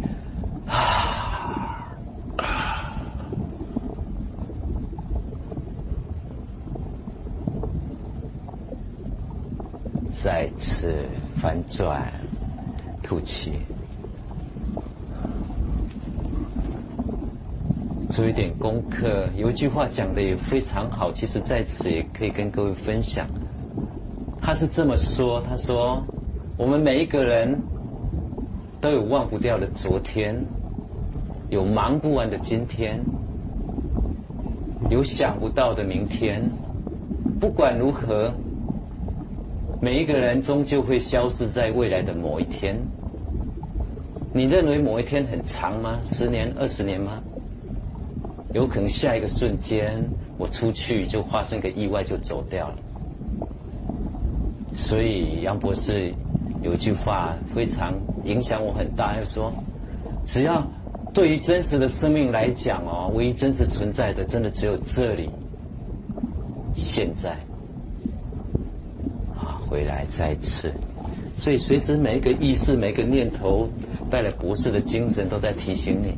[0.66, 0.97] 啊。
[10.28, 10.92] 再次
[11.36, 12.12] 翻转，
[13.02, 13.52] 吐气，
[18.10, 19.26] 做一点功课。
[19.38, 23.26] 有一句话讲的也非常好，其实在此也可以跟各位分享。
[24.38, 26.04] 他是这么说：“他说，
[26.58, 27.58] 我们每一个人
[28.82, 30.36] 都有忘不掉的昨天，
[31.48, 33.00] 有忙不完的今天，
[34.90, 36.42] 有想不到的明天。
[37.40, 38.30] 不管如何。”
[39.80, 42.76] 每一个人终究会消失在未来的某一天。
[44.32, 45.98] 你认为某一天很长吗？
[46.04, 47.22] 十年、二十年吗？
[48.54, 50.02] 有可能下一个瞬间，
[50.36, 52.76] 我出去就发生个意外就走掉了。
[54.72, 56.12] 所以杨博士
[56.62, 59.52] 有一句话非常影响我很大，他说：
[60.24, 60.66] 只要
[61.14, 65.30] 对于真实的生命来讲哦，唯一真实存在的，真的只有这里，
[66.74, 67.36] 现在。
[69.68, 70.72] 回来再次，
[71.37, 73.68] 所以随时每一个意识、每一个念头，
[74.11, 76.14] 带来博士的精神，都在提醒你。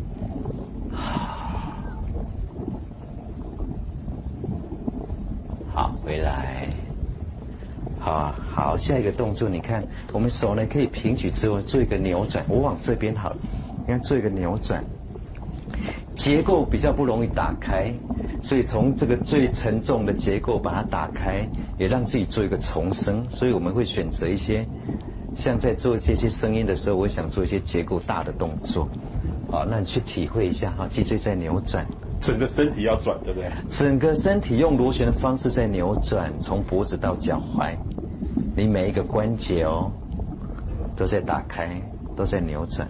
[5.74, 6.68] 好，回来。
[7.98, 13.36] 好啊好，下一个动作，你看，我们手呢可以平举之后做一个扭转，我往这边好了，
[13.80, 14.82] 你看做一个扭转。
[16.20, 17.90] 结构比较不容易打开，
[18.42, 23.24] 所以从这个最沉重的结构把它打开，也让自己做一个重生。
[23.30, 24.62] 所以我们会选择一些，
[25.34, 28.86] 像在做这些声音的时候，我想做一些结构大的动作。
[29.50, 31.86] 好，那你去体会一下哈，脊椎在扭转，
[32.20, 33.50] 整个身体要转，对不对？
[33.70, 37.74] 整个身体用螺旋的方式在扭转，从脖子到脚踝，
[38.54, 39.90] 你每一个关节哦，
[40.94, 41.80] 都在打开，
[42.14, 42.86] 都在扭转。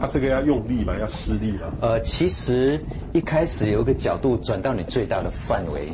[0.00, 0.94] 它、啊、这个要用力吗？
[0.98, 1.70] 要施力吗？
[1.82, 2.80] 呃，其实
[3.12, 5.92] 一开始有一个角度转到你最大的范围，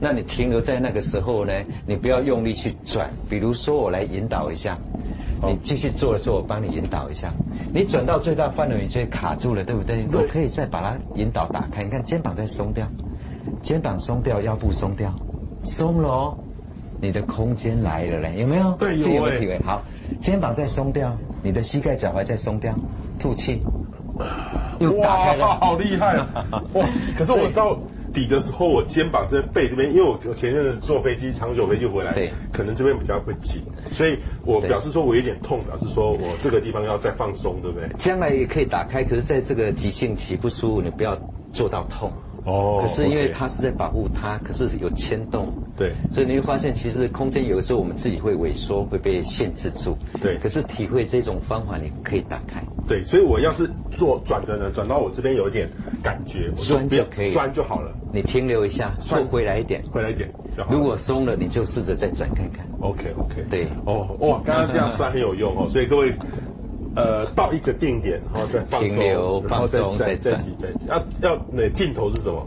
[0.00, 1.52] 那你停留在那个时候呢？
[1.86, 3.08] 你不要用力去转。
[3.30, 4.76] 比如说，我来引导一下，
[5.40, 7.32] 你继续做的时候，我帮你引导一下。
[7.72, 10.04] 你转到最大范围，你就会卡住了，对不对？
[10.12, 11.84] 我可以再把它引导打开。
[11.84, 12.84] 你看肩膀在松掉，
[13.62, 15.14] 肩膀松掉，腰部松掉，
[15.62, 16.38] 松了哦，
[17.00, 18.72] 你的空间来了嘞，有没有？
[18.80, 19.08] 对，有。
[19.08, 19.80] 有体会好，
[20.20, 22.74] 肩膀再松掉，你的膝盖脚踝再松掉。
[23.16, 23.60] 吐气，
[24.80, 26.62] 又打开了，哇，好厉害啊！
[26.72, 26.84] 哇，
[27.16, 27.78] 可是我到
[28.12, 37.88] 底的时候，我肩膀这背这边，因为我我前阵子坐飞机长久飞机回来，对，可能这边比较会紧，所以我表示说我有点痛，表示说我这个地方要再放松，对不对？
[37.98, 41.16] 将来也可以打开，可是在这个急性期不舒服，你不要
[41.52, 42.12] 做到痛。
[42.44, 50.36] 哦，可是因为它是在保护它，可是有牵动，对，所以你会发现，其实空间有的时候我们自己会萎缩，会被限制住，对。
[50.38, 53.02] 可是体会这种方法，你可以打开，对。
[53.04, 55.68] 所以我要是做转的呢，转到我这边有一点
[56.02, 57.90] 感觉，酸就可以，酸就好了。
[58.12, 60.72] 你停留一下，酸回来一点，回来一点就好。
[60.72, 62.66] 如果松了，你就试着再转看看。
[62.80, 63.66] OK OK，对。
[63.86, 66.14] 哦哇，刚刚这样酸很有用哦，所以各位。
[66.96, 70.68] 呃，到一个定点，然后再放松，停留放松，再再挤再。
[70.88, 72.46] 要要那镜头是什么？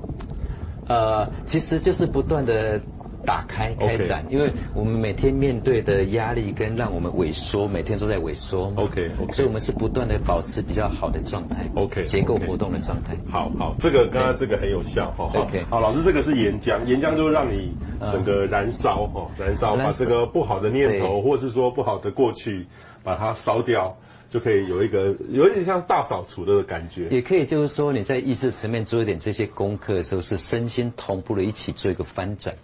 [0.87, 2.79] 呃，其实就是不断的
[3.25, 8.71] 打开开展，因为我们每天面对的压力跟让我们萎缩，每天都在萎缩。
[8.77, 11.69] OK 所以我们是不断的保持比较好的状态。
[11.75, 13.17] OK，结构活动的状态。
[13.29, 15.29] 好好，这个刚刚这个很有效哈。
[15.35, 17.75] OK，好，老师这个是岩浆，岩浆就让你
[18.13, 22.65] 整个燃烧哈，燃烧把这个不好的念头或是说不好的过去
[23.03, 23.93] 把它烧掉。
[24.29, 32.55] 就可以有一个有点像大扫除的感觉，也可以就是说你在意识层面做一点这些功课的时候，是身心同步的一起做一个翻转。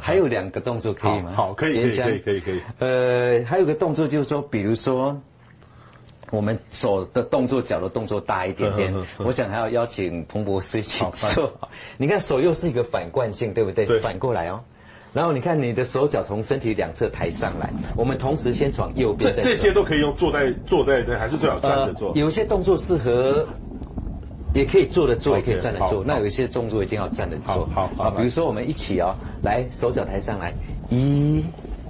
[0.00, 1.32] 还有两个动作可以吗？
[1.34, 2.60] 好，可以，可以，可以，可以，可以。
[2.78, 5.18] 呃，还有个动作就是说，比如说
[6.30, 8.92] 我们手的动作、脚的动作大一点点。
[9.18, 11.52] 我想还要邀请彭博士一起做。
[11.96, 13.86] 你看手又是一个反惯性，对不对？
[13.86, 14.60] 对，反过来哦。
[15.14, 19.32] 然后你看你的手脚从身体两侧抬上来，我们同时先从右边。
[19.32, 22.08] 这这些都可以用坐在坐在这，还是最好站着做？
[22.08, 23.46] 呃、有一些动作适合，
[24.54, 26.02] 也可以坐着做，也可以站着做。
[26.04, 27.64] 那有一些动作一定要站着做。
[27.72, 30.52] 好，好，好，比如说我们一起哦，来手脚抬上来，
[30.90, 31.44] 一，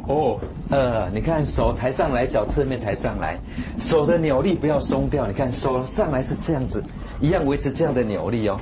[0.06, 0.38] 哦，
[0.70, 3.38] 二，你看手抬上来，脚侧面抬上来，
[3.78, 5.26] 手的扭力不要松掉。
[5.26, 6.84] 你看手上来是这样子，
[7.22, 8.60] 一样维持这样的扭力哦。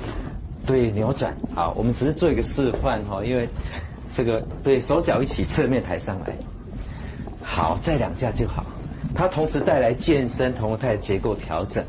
[0.65, 1.35] 对，扭转。
[1.53, 3.45] 好，我们只是做一个示范哈，因为。
[4.13, 6.33] 这个对手脚一起侧面抬上来，
[7.41, 8.63] 好，再两下就好。
[9.15, 11.83] 它同时带来健身同态结构调整，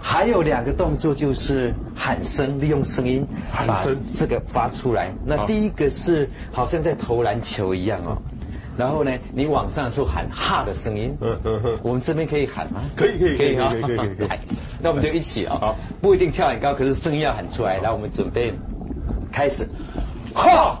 [0.00, 3.26] 还有两个动作就是喊声，利用声音
[3.66, 3.76] 把
[4.12, 5.12] 这个发出来。
[5.26, 8.16] 那第一个是好像在投篮球一样哦，
[8.76, 11.12] 然后呢，你往上的时候喊哈的声音。
[11.20, 12.80] 嗯嗯嗯，我们这边可以喊吗？
[12.94, 14.28] 可以可以可以可以可以可以。
[14.28, 14.38] 来，
[14.80, 17.78] 那我们就一起啊，好，不一定跳很高，可是声音要喊出来。
[17.78, 18.52] 来，我们准备
[19.32, 19.68] 开始，
[20.32, 20.80] 哈。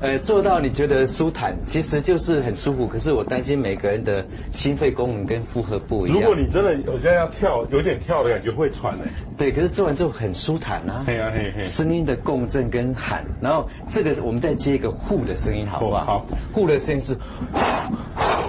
[0.00, 2.86] 呃，做到你觉得舒坦，其实就是很舒服。
[2.86, 6.20] 可是我担心每个人的心肺功能跟负荷不一样。
[6.20, 9.04] 如果你真的有现在要跳，有点跳的感觉会喘嘞。
[9.36, 11.02] 对，可是做完之后很舒坦啊。
[11.04, 11.64] 嘿啊嘿嘿。
[11.64, 16.04] 声音的共振跟喊，然后这个我们再接一个呼的声音，好不好？
[16.04, 16.26] 好。
[16.52, 17.16] 呼的声音是，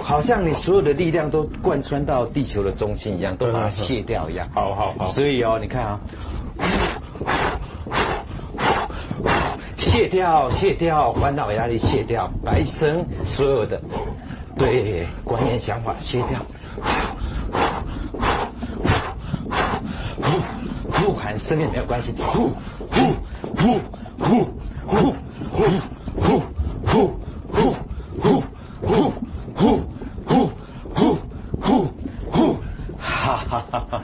[0.04, 4.48] 好像你所有的力量都贯穿到地球的中心一样，都把它卸掉一样。
[4.54, 5.04] 好好好。
[5.06, 6.00] 所以哦，你看啊。
[9.90, 13.82] 卸掉，卸掉，烦恼压力卸掉，把一生所有的
[14.56, 16.38] 对观念想法卸掉。
[20.22, 20.40] 呼
[20.92, 22.14] 呼喊声音没有关系。
[22.20, 22.52] 呼
[22.88, 23.00] 呼
[23.56, 23.80] 呼
[24.16, 24.46] 呼
[24.86, 25.74] 呼呼
[26.14, 26.40] 呼
[26.86, 27.12] 呼
[27.50, 27.74] 呼
[28.22, 28.44] 呼
[28.86, 29.12] 呼
[29.56, 29.82] 呼
[30.24, 30.48] 呼
[30.94, 31.18] 呼
[31.60, 31.88] 呼
[32.30, 32.56] 呼。
[32.96, 34.02] 哈哈哈哈哈！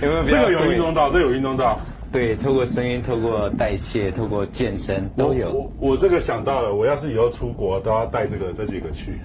[0.00, 0.24] 有没有？
[0.24, 1.76] 这个有运动到，这有运动到。
[2.14, 5.50] 对，透过声音，透过代谢，透过健身都有。
[5.50, 9.18] 我我这个想到了，我要是以后出国都要带这个这几个去，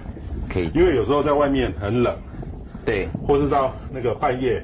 [0.52, 0.72] 可以。
[0.74, 2.18] 因为有时候在外面很冷，
[2.84, 4.60] 对，或是到那个半夜，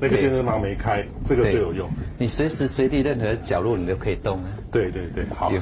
[0.00, 1.86] 那个健身房没开，这个最有用。
[2.16, 4.56] 你随时随地任何角落你都可以动啊。
[4.72, 5.52] 对对对，好，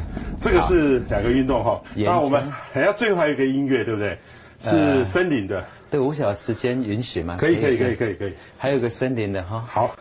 [0.41, 1.83] 这个是两个运动哈。
[1.97, 4.17] 那我们还要最后还有一个音乐，对不对？
[4.61, 5.65] 是森林的。
[5.91, 7.39] 对，我想时间允许吗？
[7.41, 8.33] 可以可以可以可以可以。
[8.57, 9.65] 还有个森林的哈。
[9.67, 9.97] 好。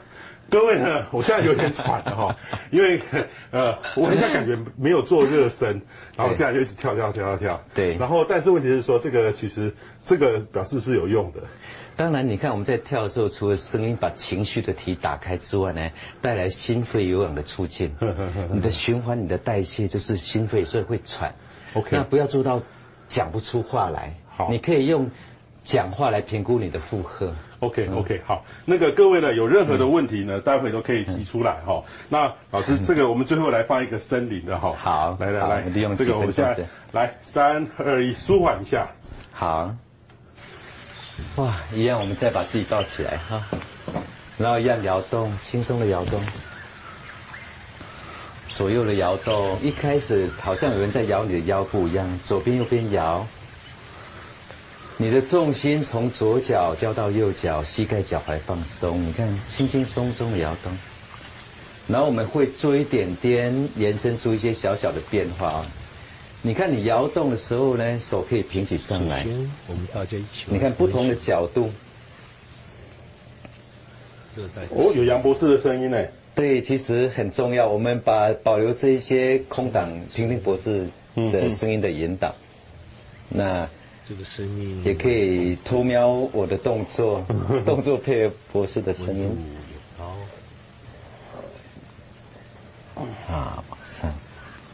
[0.49, 2.35] 各位呢，我现在有点喘了哈，
[2.69, 3.01] 因为
[3.51, 5.81] 呃，我现在感觉没有做热身，
[6.15, 7.63] 然后这样就一直跳跳跳跳跳。
[7.73, 7.97] 对。
[7.97, 9.73] 然后，但是问题是说，这个其实
[10.05, 11.39] 这个表示是有用的。
[11.95, 15.89] 当然，你看我们在跳的时候，除了声音把情绪的题打开之外呢，
[16.21, 17.91] 带来心肺有氧的促进。
[18.51, 21.33] 你的循环、你的代谢就是心肺，所以会喘。
[21.73, 21.89] OK。
[21.91, 22.61] 那不要做到
[23.07, 24.13] 讲不出话来。
[24.29, 24.49] 好。
[24.51, 25.09] 你可以用
[25.63, 27.33] 讲话来评估你的负荷。
[27.59, 31.81] OK OK 好，那个各位呢，有任何的问题呢，待会都可以提出来哈。
[32.09, 34.75] 那老师，这个我们最后来放一个森林的哈。
[34.77, 36.57] 好，来来来，利用这个我们现在
[36.91, 38.87] 来三二一，舒缓一下。
[39.31, 39.73] 好。
[41.37, 43.41] 哇，一样，我们再把自己抱起来哈，
[44.37, 46.19] 然后一样摇动，轻松的摇动，
[48.49, 49.57] 左右的摇动。
[49.61, 53.25] 一开始好像有人在摇你的腰部一样，左边右边摇。
[54.97, 60.71] 你的重心从左脚交到右脚，膝盖脚踝放松，你看轻轻松松的摇动。
[61.87, 65.65] 然后我们会做一点点延伸出一些小小的变化啊。
[66.41, 69.25] 你看你摇动的时候呢，手可以平举上来。
[69.67, 70.45] 我们大家一起。
[70.47, 71.69] 你看不同的角度。
[74.69, 76.01] 哦，有杨博士的声音呢。
[76.35, 77.67] 对，其实很重要。
[77.67, 82.33] 我们把保留这一些空档，听听博士的声音的引导。
[83.29, 83.67] 那
[84.07, 87.25] 这个声音也可以偷瞄我的动作，
[87.65, 89.55] 动作配合博士的声音。
[89.97, 90.17] 好。
[93.27, 94.13] 啊，三，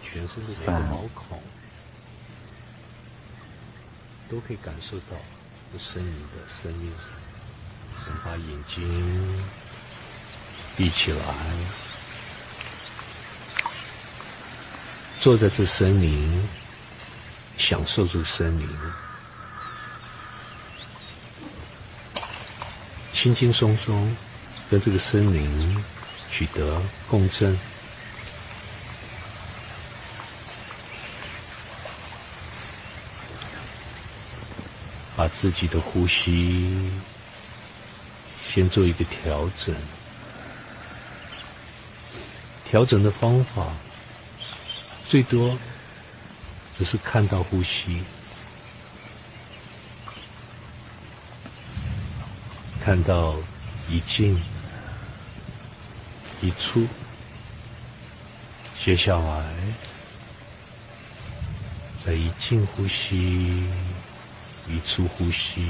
[0.03, 1.39] 全身的每个毛孔。
[4.29, 5.17] 都可以感受到
[5.73, 6.91] 这声音的生命。
[7.95, 9.43] 我们把眼睛
[10.77, 11.17] 闭起来，
[15.19, 16.47] 坐在这森林，
[17.57, 18.69] 享受这森林，
[23.21, 24.15] 轻轻松松
[24.71, 25.83] 跟这个森林
[26.31, 27.53] 取得共振。
[35.17, 36.89] 把自己的呼吸
[38.47, 39.75] 先做一个调整，
[42.63, 43.67] 调整的方法
[45.09, 45.59] 最多
[46.77, 48.01] 只是看到呼吸，
[52.83, 53.35] 看到
[53.89, 54.41] 一进
[56.41, 56.87] 一出，
[58.79, 59.43] 接下来
[62.05, 63.63] 再一进呼吸。
[64.71, 65.67] 一出呼吸，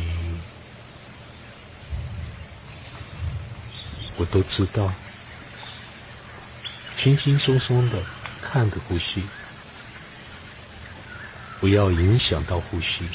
[4.18, 4.91] 我都知道。
[6.97, 8.03] 轻轻松松的
[8.41, 9.24] 看着呼吸，
[11.62, 13.05] 不要影响到呼吸，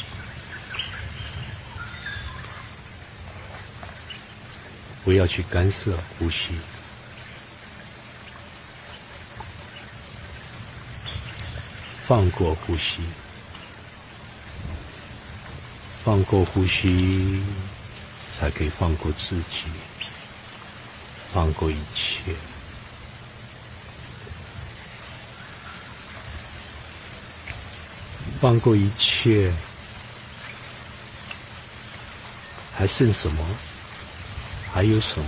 [5.05, 6.55] 不要去干涉呼吸，
[12.07, 13.01] 放过呼吸。
[16.05, 17.43] 放过呼吸，
[18.39, 19.65] 才可以放过自己，
[21.33, 22.35] 放过一切。
[28.39, 29.51] 放过一切，
[32.77, 33.43] 还剩什么？
[34.75, 35.27] 还有什么？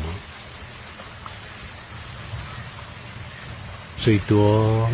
[4.03, 4.91] 最多，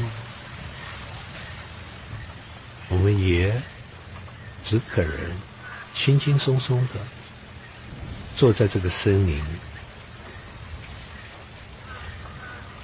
[2.90, 3.50] 我们也
[4.62, 5.10] 只可能。
[5.94, 7.00] 轻轻松松的
[8.36, 9.42] 坐在这个森林，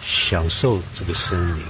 [0.07, 1.65] 享受这个森林，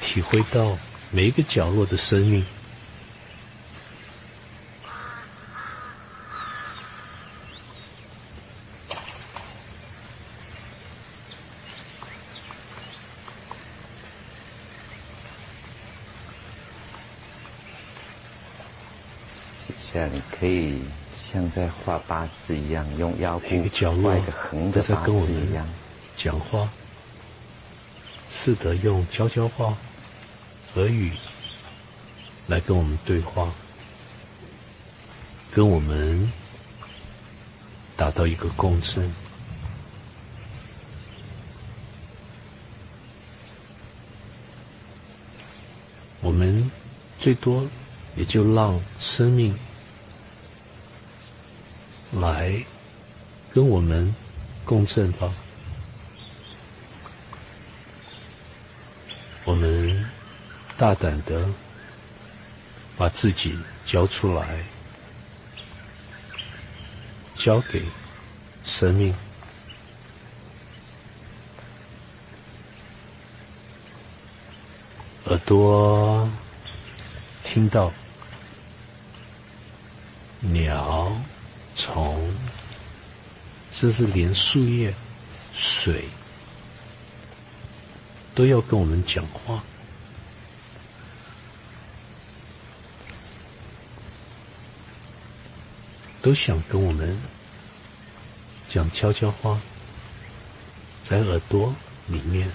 [0.00, 0.78] 体会到
[1.10, 2.44] 每一个角落的生命。
[20.12, 20.78] 你可以
[21.16, 25.66] 像在画八字一样，用腰部画一个横的八字一样
[26.14, 26.68] 讲话，
[28.30, 29.76] 试着用悄悄话、
[30.74, 31.12] 耳语
[32.48, 33.50] 来跟我们对话，
[35.54, 36.30] 跟我们
[37.96, 39.10] 达到一个共振。
[46.20, 46.70] 我们
[47.18, 47.66] 最多
[48.16, 49.56] 也就让生命。
[52.20, 52.64] 来，
[53.52, 54.14] 跟我们
[54.64, 55.32] 共振吧。
[59.44, 60.04] 我们
[60.76, 61.48] 大胆的
[62.96, 64.64] 把自己交出来，
[67.36, 67.84] 交给
[68.64, 69.14] 生命。
[75.26, 76.28] 耳朵
[77.44, 77.92] 听到
[81.86, 82.34] 虫，
[83.72, 84.92] 甚至连树叶、
[85.54, 86.04] 水，
[88.34, 89.62] 都要跟我们讲话，
[96.20, 97.16] 都想跟我们
[98.68, 99.60] 讲悄悄话，
[101.08, 101.72] 在耳朵
[102.08, 102.50] 里面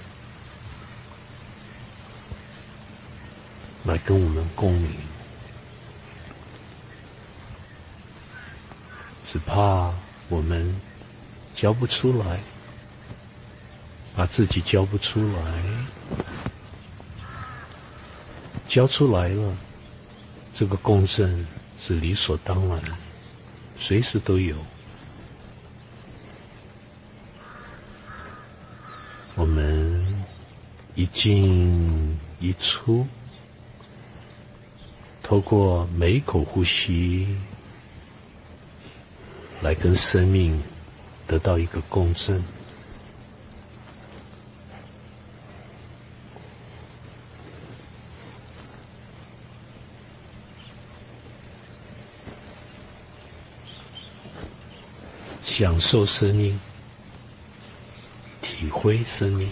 [3.86, 5.11] 来跟我们共鸣。
[9.32, 9.90] 只怕
[10.28, 10.76] 我们
[11.56, 12.42] 教不出来，
[14.14, 15.42] 把自己教不出来，
[18.68, 19.56] 教出来了，
[20.54, 21.48] 这个共振
[21.80, 22.84] 是理所当然，
[23.80, 24.54] 随时都有。
[29.36, 30.24] 我们
[30.94, 33.08] 一进一出，
[35.24, 37.38] 透过每一口呼吸，
[39.62, 40.62] 来跟生命
[41.28, 42.44] 得到一个共振。
[55.44, 56.60] 享受生命。
[58.42, 59.50] 体会生命，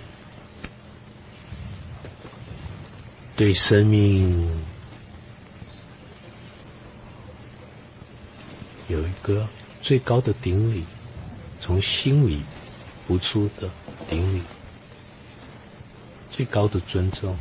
[3.36, 4.47] 对生命
[8.88, 9.47] 有一个
[9.82, 10.84] 最高的顶礼，
[11.60, 12.42] 从心里
[13.08, 13.70] 付出的
[14.10, 14.42] 顶礼，
[16.30, 17.36] 最高的尊重。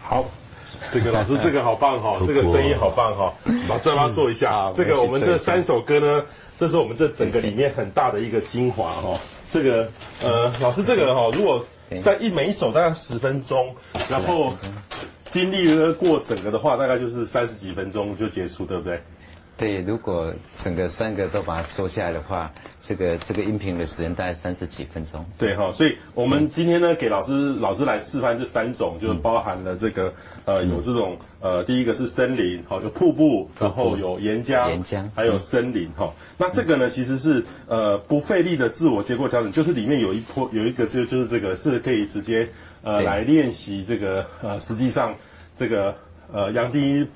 [0.00, 0.24] 好，
[0.92, 3.34] 这个老师，这个好棒哈，这个声音好棒哈，
[3.68, 4.70] 老师帮他做一下。
[4.72, 6.24] 这个我们这三首歌呢，
[6.56, 9.18] 这是我们这整个里面很大的一个精华哈。
[9.50, 9.90] 这个
[10.22, 11.64] 呃，老师，这个哈，如果
[11.94, 13.74] 三一每一首大概十分钟，
[14.08, 14.52] 然后
[15.30, 19.02] 经历了过整个的话，大概就是三十几分钟就结束，对不对？
[19.58, 22.52] 对，如果整个三个都把它做下来的话，
[22.82, 25.24] 这个这个音频的时间大概三十几分钟。
[25.38, 30.12] 对哈，所以我们今天呢，给老师老师来示范这三种，就是包含了这个
[30.44, 36.12] 呃，有这种呃，第一个是森林，好，有瀑布，然后有岩浆，岩浆，还有森林哈。
[36.36, 42.46] 那这个呢，其实是呃不费力的自我结构调整，就是里面有一波有一个就就是这个是可以直接
[42.82, 45.14] 呃来练习这个呃，实际上
[45.56, 45.96] 这个
[46.30, 47.06] 呃杨定一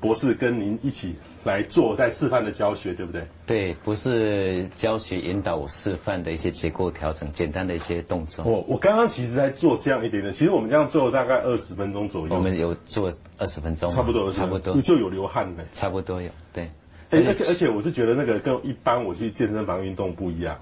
[0.00, 1.14] 博士跟您一起。
[1.42, 3.26] 来做在示范的教学，对不对？
[3.46, 8.44] 对，不是教学引导示范的一些结构调整，简单的一些动作。
[8.44, 12.34] 我我刚刚其实在做这样一点点，其实我们这样做了大概二十分钟左右。
[12.34, 16.30] 我们有做二十分钟，差不多，差不多就有流汗的，差不多有。
[16.52, 16.68] 对，
[17.10, 20.58] 而且而且我是觉得那个跟一般我去健身房运动不一样。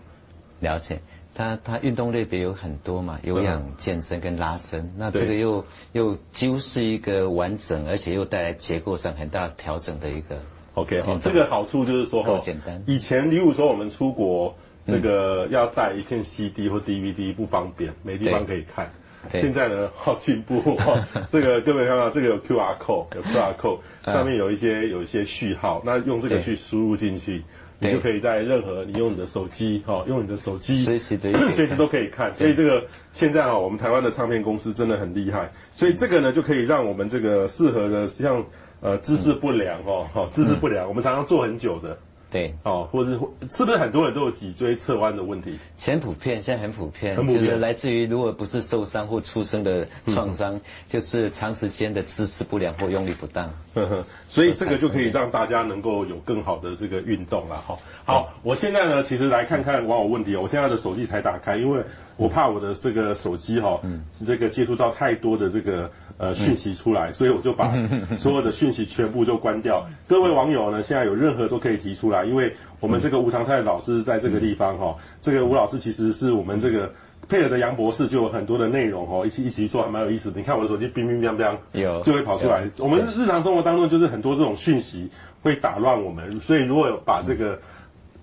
[0.60, 1.00] 了解。
[1.34, 10.40] 它它运动类别有很多嘛，有氧、健身跟拉伸，那这个又又几乎是一个完整，而且又带来结构上很大调整的一个。
[10.78, 12.82] OK 好，这个好处就是说哈，简单。
[12.86, 14.54] 以前，例如说我们出国，
[14.84, 18.90] 这个要带一片 CD 或 DVD 不方便，没地方可以看。
[19.32, 27.42] 现在呢，好进步哈， 这个各位看到这个有 QR code，有 QR code，上面有一些有一些序号，那用这个去输入进去，
[27.80, 31.18] 你就可以在任何你用你的手机哈，用你的手机随时
[31.52, 32.32] 随时都可以看。
[32.34, 38.46] 所以这个现在啊，我们台湾的唱片公司真的很厉害，所以这个呢就可以让我们这个适合的像。
[38.80, 41.98] 呃，姿势不良哦，好，姿势不良，我们常常坐很久的，
[42.30, 43.18] 对，哦，或者是
[43.56, 45.58] 是不是很多人都有脊椎侧弯的问题？
[45.76, 53.50] 前普遍，现在很普遍，很普遍，就是来自于如果不是受伤或出生的创伤，嗯、就是长时间的姿势不良或用力不当。
[53.74, 57.76] 呵呵，所以这个就可以让大家能够有更好的这个运动了哈。
[58.04, 61.82] 好，我现在呢，其实来看看网友问题，我现在的手机才打开，因为
[62.16, 65.90] 我怕我的这个手机哈，嗯，这个接触到太多的这个。
[66.18, 67.72] 呃，讯息出来，所以我就把
[68.18, 69.86] 所有的讯息全部就关掉。
[70.08, 76.92] 各位网友呢，现在有任何都可以提出来，因为我们这个吴长泰老师在这个地方哈，这个吴老师其实是我们这个
[77.28, 80.38] 配合的杨博士，就有很多的内容哈，一起一起做还蛮有意思的。
[80.38, 82.68] 你看我的手机，乒乒乓乓，有就会跑出来。
[82.80, 85.08] 我们日常生活当中就是很多这种讯息
[85.40, 87.58] 会打乱我们，所以如果有把这个。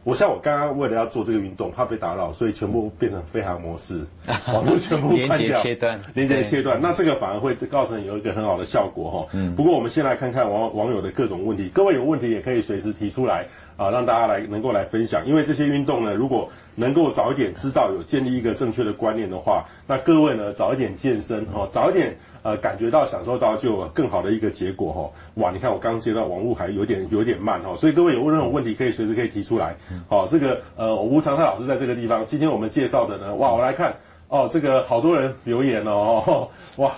[0.06, 4.06] 我像我刚刚为了要做这个运动，怕被打扰，所以全部变成飞行模式，
[4.54, 6.80] 网络全部连接切断，连接切断。
[6.80, 9.28] 那这个反而会造成有一个很好的效果哈。
[9.34, 9.56] 嗯。
[9.56, 13.48] 不过我们先来看看网网友的各种问题，各位有问题也可以随时提出来
[13.78, 15.26] 啊，让大家来能够来分享。
[15.26, 22.16] 因为这些运动呢，如果能够早一点知道，有建立一个正确的观念的话，那各位呢早一点健身哈，早一点。
[22.46, 25.10] 呃，感觉到、享受到，就有更好的一个结果哈。
[25.42, 29.76] 哇，你看我刚刚接到网络还有点有点慢哈，所以各位有任何问题可以随时可以提出来。
[30.08, 33.96] 好，这个呃，吴长泰老师在这个地方，今天我们介绍的呢，哇，我来看
[34.28, 36.92] 哦，这个好多人留言哦，哇，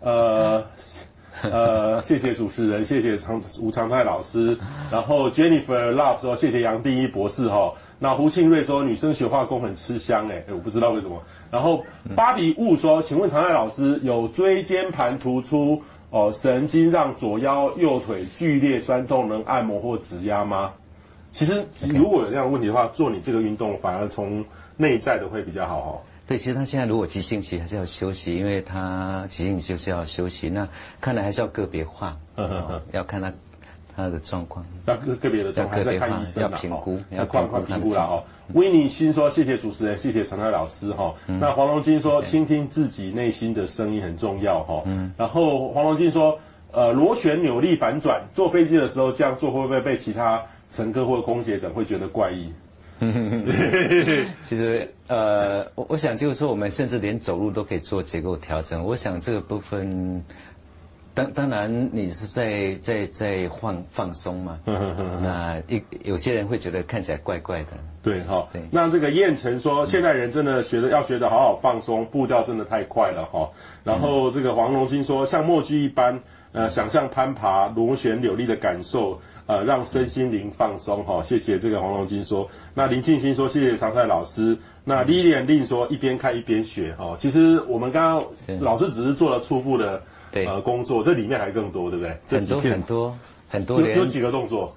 [0.00, 0.64] 呃
[1.42, 4.56] 呃，谢谢主持人，谢谢长吴长泰老师，
[4.90, 7.74] 然后 Jennifer Love 说谢谢杨定一博士哈。
[8.04, 11.22] 那胡庆瑞说女生学化工很吃香哎，我不知道为什么。
[11.50, 11.82] 然后
[12.14, 15.80] 芭比雾说：“请问常泰老师，有椎间盘突出
[16.10, 20.70] 哦，神经让左腰右腿剧烈酸痛，能按摩或指压吗？”
[21.32, 24.44] 其实如果有这样的问题的话，做你这个运动反而从
[24.76, 25.92] 内在的会比较好哦。
[26.26, 30.50] 对，其实他现在如果急性期还是要休息，因为他急性期就是要休息。
[30.50, 30.68] 那
[31.00, 32.14] 看来还是要个别化，
[32.92, 33.32] 要看他
[33.96, 38.22] 他的状况，要个个别的状况还在看医生要评估，要快快评估了哦。
[38.52, 41.14] 维尼心说：“谢谢主持人，谢谢陈泰老师哈。
[41.28, 45.12] 嗯”那黄龙金说：“倾听自己内心的声音很重要哈。”嗯。
[45.16, 46.38] 然后黄龙金说
[46.72, 52.52] ：“呃，螺旋扭力反转，坐飞机的时候这样做会不会被其他乘客或空姐等会觉得怪异？”
[54.44, 58.84] 其实呃，我我想就是说，我们甚至连走路都可以做结构调整。
[58.84, 60.24] 我想这个部分。
[61.14, 64.58] 当当然，你是在在在放放松嘛？
[64.66, 67.68] 那一有些人会觉得看起来怪怪的。
[68.02, 68.48] 对哈。
[68.52, 68.62] 对。
[68.72, 73.50] 那这个燕城说，现代人真的学的要学的好好放松，步调真的太快了哈。
[73.84, 76.20] 然后这个黄龙金说，像墨剧一般，
[76.52, 81.22] 呃，想象攀爬螺旋柳力的感受，呃，让身心灵放松哈。
[81.22, 82.48] 谢谢这个黄龙金说。
[82.74, 84.56] 那林静心说，谢谢常泰老师。
[84.84, 87.14] 那 Lilian 令说，一边看一边学哈。
[87.18, 90.02] 其实我们刚刚老师只是做了初步的。
[90.32, 92.18] 对，呃，工作这里面还更多，对不对？
[92.26, 93.18] 很多很多
[93.48, 94.74] 很多有有几个动作？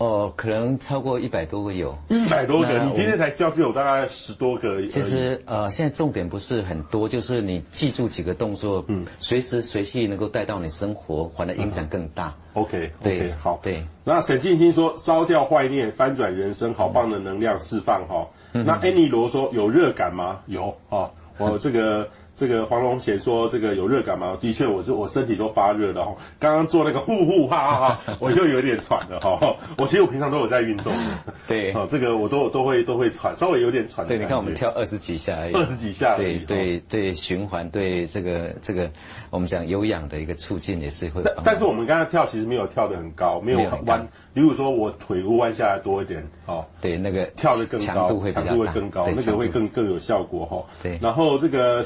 [0.00, 1.94] 哦，可能超过一百多个有。
[2.08, 4.88] 一百多个，你今天才教给我大概十多个而已。
[4.88, 12.34] 其实呃，现在重点不是很多，就是你记住几个动作，嗯，随时随地能够带到你生活，反而影响更大。
[12.54, 13.84] OK，对，好，对。
[14.02, 18.26] 那沈静心说，烧掉坏念，翻转人生，好棒的能量释放哈。
[18.52, 20.40] 那安妮罗说，有热感吗？
[20.46, 22.08] 有啊，我这个。
[22.40, 24.34] 这个黄龙贤说：“这个有热感吗？
[24.40, 26.16] 的确，我是我身体都发热的哈。
[26.38, 29.54] 刚刚做那个呼呼哈哈哈，我又有点喘了哈。
[29.76, 34.06] 我其实我平常都有在运动的，对， 这个我都都会都会喘，稍微有点喘。
[34.06, 38.90] 对，你看我们跳二十几下而已，二十几下对对对，循环对这个这个
[39.28, 41.22] 我们讲有氧的一个促进也是会。
[41.44, 44.08] 但是我们刚刚跳其实没有跳得很高，没有弯。
[44.32, 50.64] 比如说我腿弯下来多一点，哦，对，那个跳得更高，强度会更高，那个会更更有效果哈。
[50.82, 51.82] 对，然后这个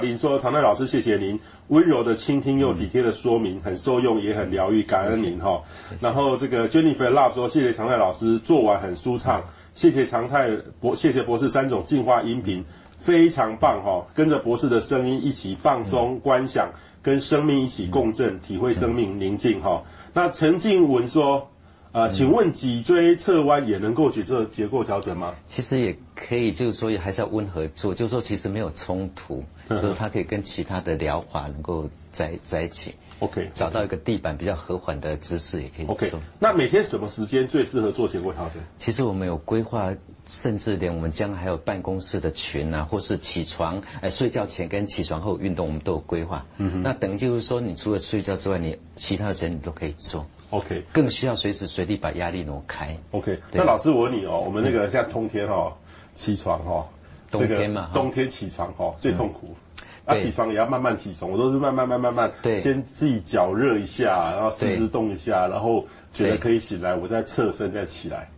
[0.00, 1.38] 您说，常泰老师，谢谢您
[1.68, 5.62] 温柔的倾听又体贴的说明，很受用，也很疗愈，感恩您哈。
[6.00, 9.42] 然后这个 Jennifer Love 说，谢谢常泰老师，做完很舒畅，
[9.74, 12.64] 谢谢常泰博，谢谢博士三种净化音频，
[12.96, 16.68] 非常棒哈，跟着博士的声音一起放松观想，
[17.02, 19.82] 跟生命一起共振，体会生命宁静哈。
[20.12, 21.48] 那陈静文说。
[21.96, 25.34] 啊、呃，请问脊椎侧弯也能够去做结构调整吗？
[25.48, 32.94] 其实也可以，就是说也还是要温和做，就是说其实没有冲突，嗯、就是它可以跟其他的疗法能够在在一起。
[33.20, 35.94] OK，找到一个地板比较和缓的姿势也可以做。
[35.94, 38.62] OK，那每天什么时间最适合做结构调整？
[38.76, 39.90] 其实我们有规划，
[40.26, 46.44] 甚至连我们将来还有办公室的群啊，或是起床哎睡觉前跟起床后运动，我们都有规划。
[46.58, 50.26] 嗯哼，那等于就是说，你除了睡觉之外，你其他的时间你都可以做。
[50.50, 52.96] OK，更需要随时随地把压力挪开。
[53.10, 55.76] OK，那老师我问你哦，我们那个像冬天哈，
[56.14, 56.86] 起床哈，
[57.30, 59.56] 冬天嘛，冬天起床哈最痛苦，
[60.04, 68.30] 啊起床也要慢慢起床，我都是慢慢慢慢慢，对，先自己脚热一下，然后四肢动一下，然后觉得可以醒来，我再侧身再起来，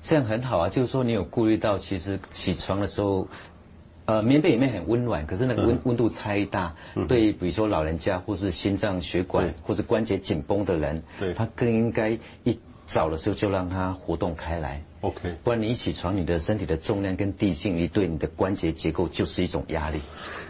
[0.00, 0.68] 这样很好啊。
[0.68, 3.28] 就是说你有顾虑到，其实起床的时候。
[4.10, 14.82] 呃，棉被里面很温暖，可是那个温温度差异大，嗯、对，比如说老人家或是心脏血管或是关节紧绷的人，对，他更应该一早的时候就让他活动开来。
[15.02, 20.00] OK，不然你一起床，你的身体的重量跟地心引力对你的关节结构就是一种压力。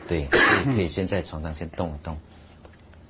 [0.09, 2.17] 对，所以可以先在床上先动一动，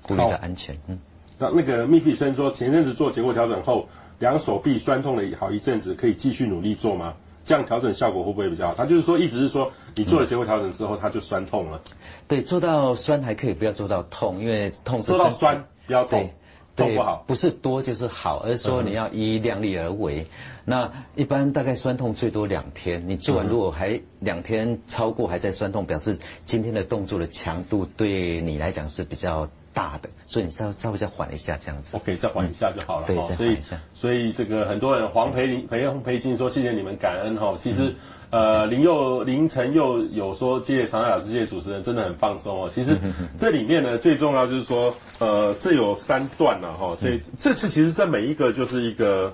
[0.02, 0.76] 顾虑到安全。
[0.88, 0.98] 嗯，
[1.38, 3.88] 那那个密闭生说，前阵子做结构调整后，
[4.18, 7.14] 两手臂酸痛了好一阵子，可以继续努力做吗？
[7.42, 8.74] 这样调整效果会不会比较好？
[8.74, 11.80] 他就是说，意思是说，你做了结构调整之后，它就酸痛了。
[12.28, 16.30] 对，做到酸还可以，不要做到痛，因为痛是做到酸不要痛，
[16.76, 17.24] 对不好。
[17.26, 20.26] 不是多就是好，而是说你要依量力而为。
[20.64, 29.48] 那一般大概酸痛最多两天，你做完如果还两天超过还在酸痛，表示今天的动作的强度对你来讲是比较。
[29.72, 33.06] 大的，所以你稍微稍微再缓一下这样子，OK，再缓一下就好了。
[33.06, 33.56] 对，所以
[33.94, 37.54] 所以这个很多人黄培林培培金说谢谢你们感恩哈。
[37.56, 37.94] 其实
[38.30, 42.70] 呃林佑凌晨又有说谢谢常泰老师，谢谢主持人，真的很放松哦。
[42.72, 42.98] 其实
[43.38, 46.96] 这里面呢最重要就是说呃这有三段了哈。
[47.00, 49.32] 这这次其实在每一个就是一个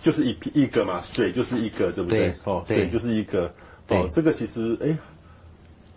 [0.00, 2.32] 就是一一个嘛，水就是一个对不对？
[2.44, 3.52] 哦，水就是一个
[3.88, 4.96] 哦，这个其实哎。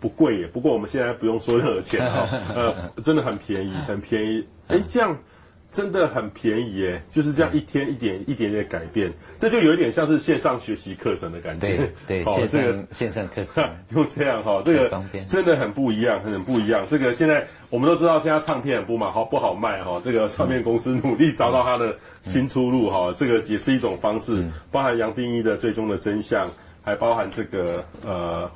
[0.00, 2.26] 不贵耶，不过我们现在不用说任何钱哈，
[2.56, 4.46] 呃，真的很便宜， 很便宜。
[4.68, 5.16] 哎，这样
[5.70, 11.76] 真的很便宜耶，就是这样一天一点一点点改变，这就有一点像是线上学习课程的感觉。
[11.76, 16.84] 对对，好， 这个线上课程用这样哈，这个真的很不一样，很不一样。
[16.88, 26.48] 这个现在我们都知道，现在唱片很不嘛好不好卖哈，这个唱片公司努力找到它的新出路哈，这个也是一种方式，包含杨定一的最终的真相，
[26.82, 28.50] 还包含这个呃。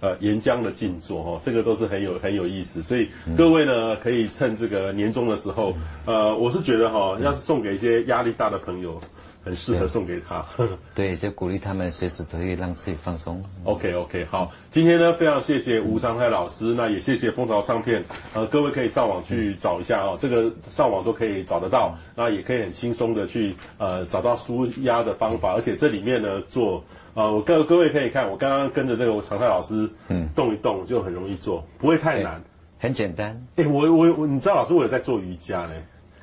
[0.00, 2.82] 呃岩浆的静坐哈，这个都是很有很有意思。
[2.82, 5.74] 所以各位呢，可以趁这个年终的时候，
[6.04, 9.00] 呃，我是觉得哈，要是送给一些压力大的朋友。
[9.46, 10.44] 很适合送给他，
[10.92, 13.40] 对，就鼓励他们随时都可以让自己放松。
[13.62, 26.82] OK OK，好，今天呢非常谢谢吴长泰老师，那也谢谢蜂巢唱片，呃，各位可以上网去找一下哦，这个上网都可以找得到，那也可以很轻松的去呃找到舒压的方法，而且这里面呢做
[27.16, 32.42] 呃，我各各位可以看，我刚刚跟着这个我常泰老师嗯动一动就很容易做，不会太难，
[32.78, 33.42] 很简单。
[33.56, 35.72] 哎，我我我，你知道老师我有在做瑜伽呢。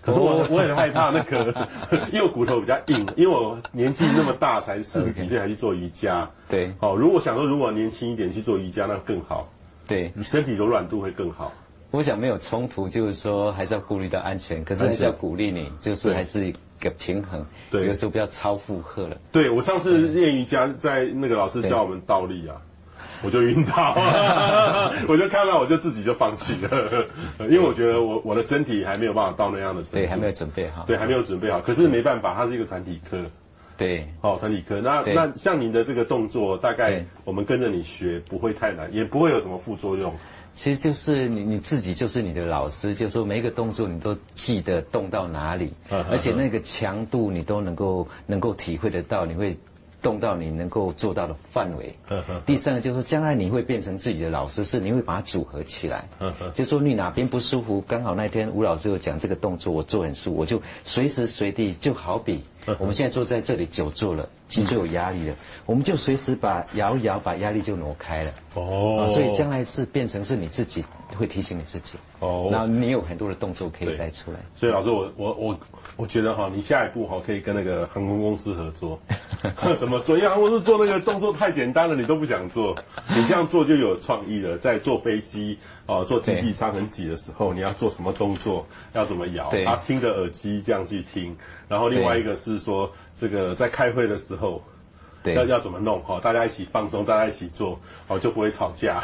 [0.04, 1.46] 可是我我很害怕那个，
[2.14, 6.30] 因为我骨头比较硬，因为我年纪那么大，才四十几岁还去做瑜伽。
[6.48, 9.50] 对，好，如果想说如果年轻一点去做瑜伽，那更好。
[9.88, 11.52] 对，你身体柔软度会更好。
[11.90, 17.46] 我想没有冲突，就是说还是要顾虑到安全，可是还是要鼓励你，就是还是一个平衡。
[17.72, 19.18] 对，有时候不要超负荷了。
[19.32, 22.56] 对，我上次练瑜伽，在那个老师教我们倒立啊。
[23.26, 23.96] 我就晕倒，
[25.08, 27.06] 我就看到我就自己就放弃了，
[27.40, 31.62] 因为我觉得我我的身体还没有办法到那样的程度，对，还没有准备好，对，还没有准备好。
[31.62, 33.18] 可是没办法，它是一个团体课，
[33.78, 34.82] 对，哦，团体课。
[34.82, 40.14] 那那像您的这个动作，大概我们跟着你学不会太难，也不会有什么副作用。
[40.56, 49.58] 其实就是你你自己就是你的老师，就是说每一个动作你都记得动到哪里，而且那个强度你都能够能够体会得到，你会。
[50.04, 51.96] 动到你能够做到的范围。
[52.46, 56.06] 第三个就是说，将来你会变成自己的老师，是你会把它组合起来。
[56.54, 62.44] 就说你哪边不舒服，刚好那天吴老师有讲这个动作，我做很舒服，我就随时随地，就好比
[62.80, 65.36] 我们现在坐在这里久坐了，脊椎有压力了，
[65.66, 68.32] 我们就随时把摇一摇，把压力就挪开了。
[68.54, 70.84] 哦，所以将来是变成是你自己
[71.18, 71.98] 会提醒你自己。
[72.20, 74.40] 哦，然后你有很多的动作可以带出来。
[74.54, 75.60] 所以老师，我我我。
[75.96, 79.00] 我觉得哈，你下一步哈可以跟那个航空公司合作，
[79.78, 80.16] 怎么做？
[80.18, 82.76] 因为航空公司做那个动作太简单了，你都不想做。
[83.10, 84.58] 你这样做就有创意了。
[84.58, 88.66] 在坐飞机哦，坐经济舱很挤的时候，你要做什么动作？
[88.94, 89.50] 要怎么摇？
[89.68, 91.36] 啊，听着耳机这样去听。
[91.74, 94.62] 然后另外一个是说，这个在开会的时候，
[95.24, 96.00] 对，要要怎么弄？
[96.04, 99.02] 哈，大家一起放松，大家一起做，哦，就不会吵架。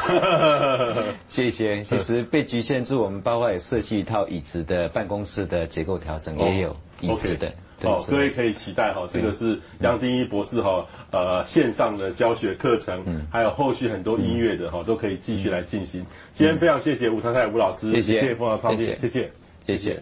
[1.27, 1.81] 谢谢。
[1.81, 7.51] 其实被局限住，我们包括也设计一套椅子的办公室的结构调整，也有椅子的。
[7.81, 16.05] 哦，各位可以期待哈，这个是杨定一博士哈，呃，线上的教学课程，还有后续很多音乐的哈，都可以继续来进行。
[16.33, 19.31] 今天非常谢谢吴长泰吴老师，谢谢凤凰唱片，谢谢，
[19.65, 19.99] 谢谢。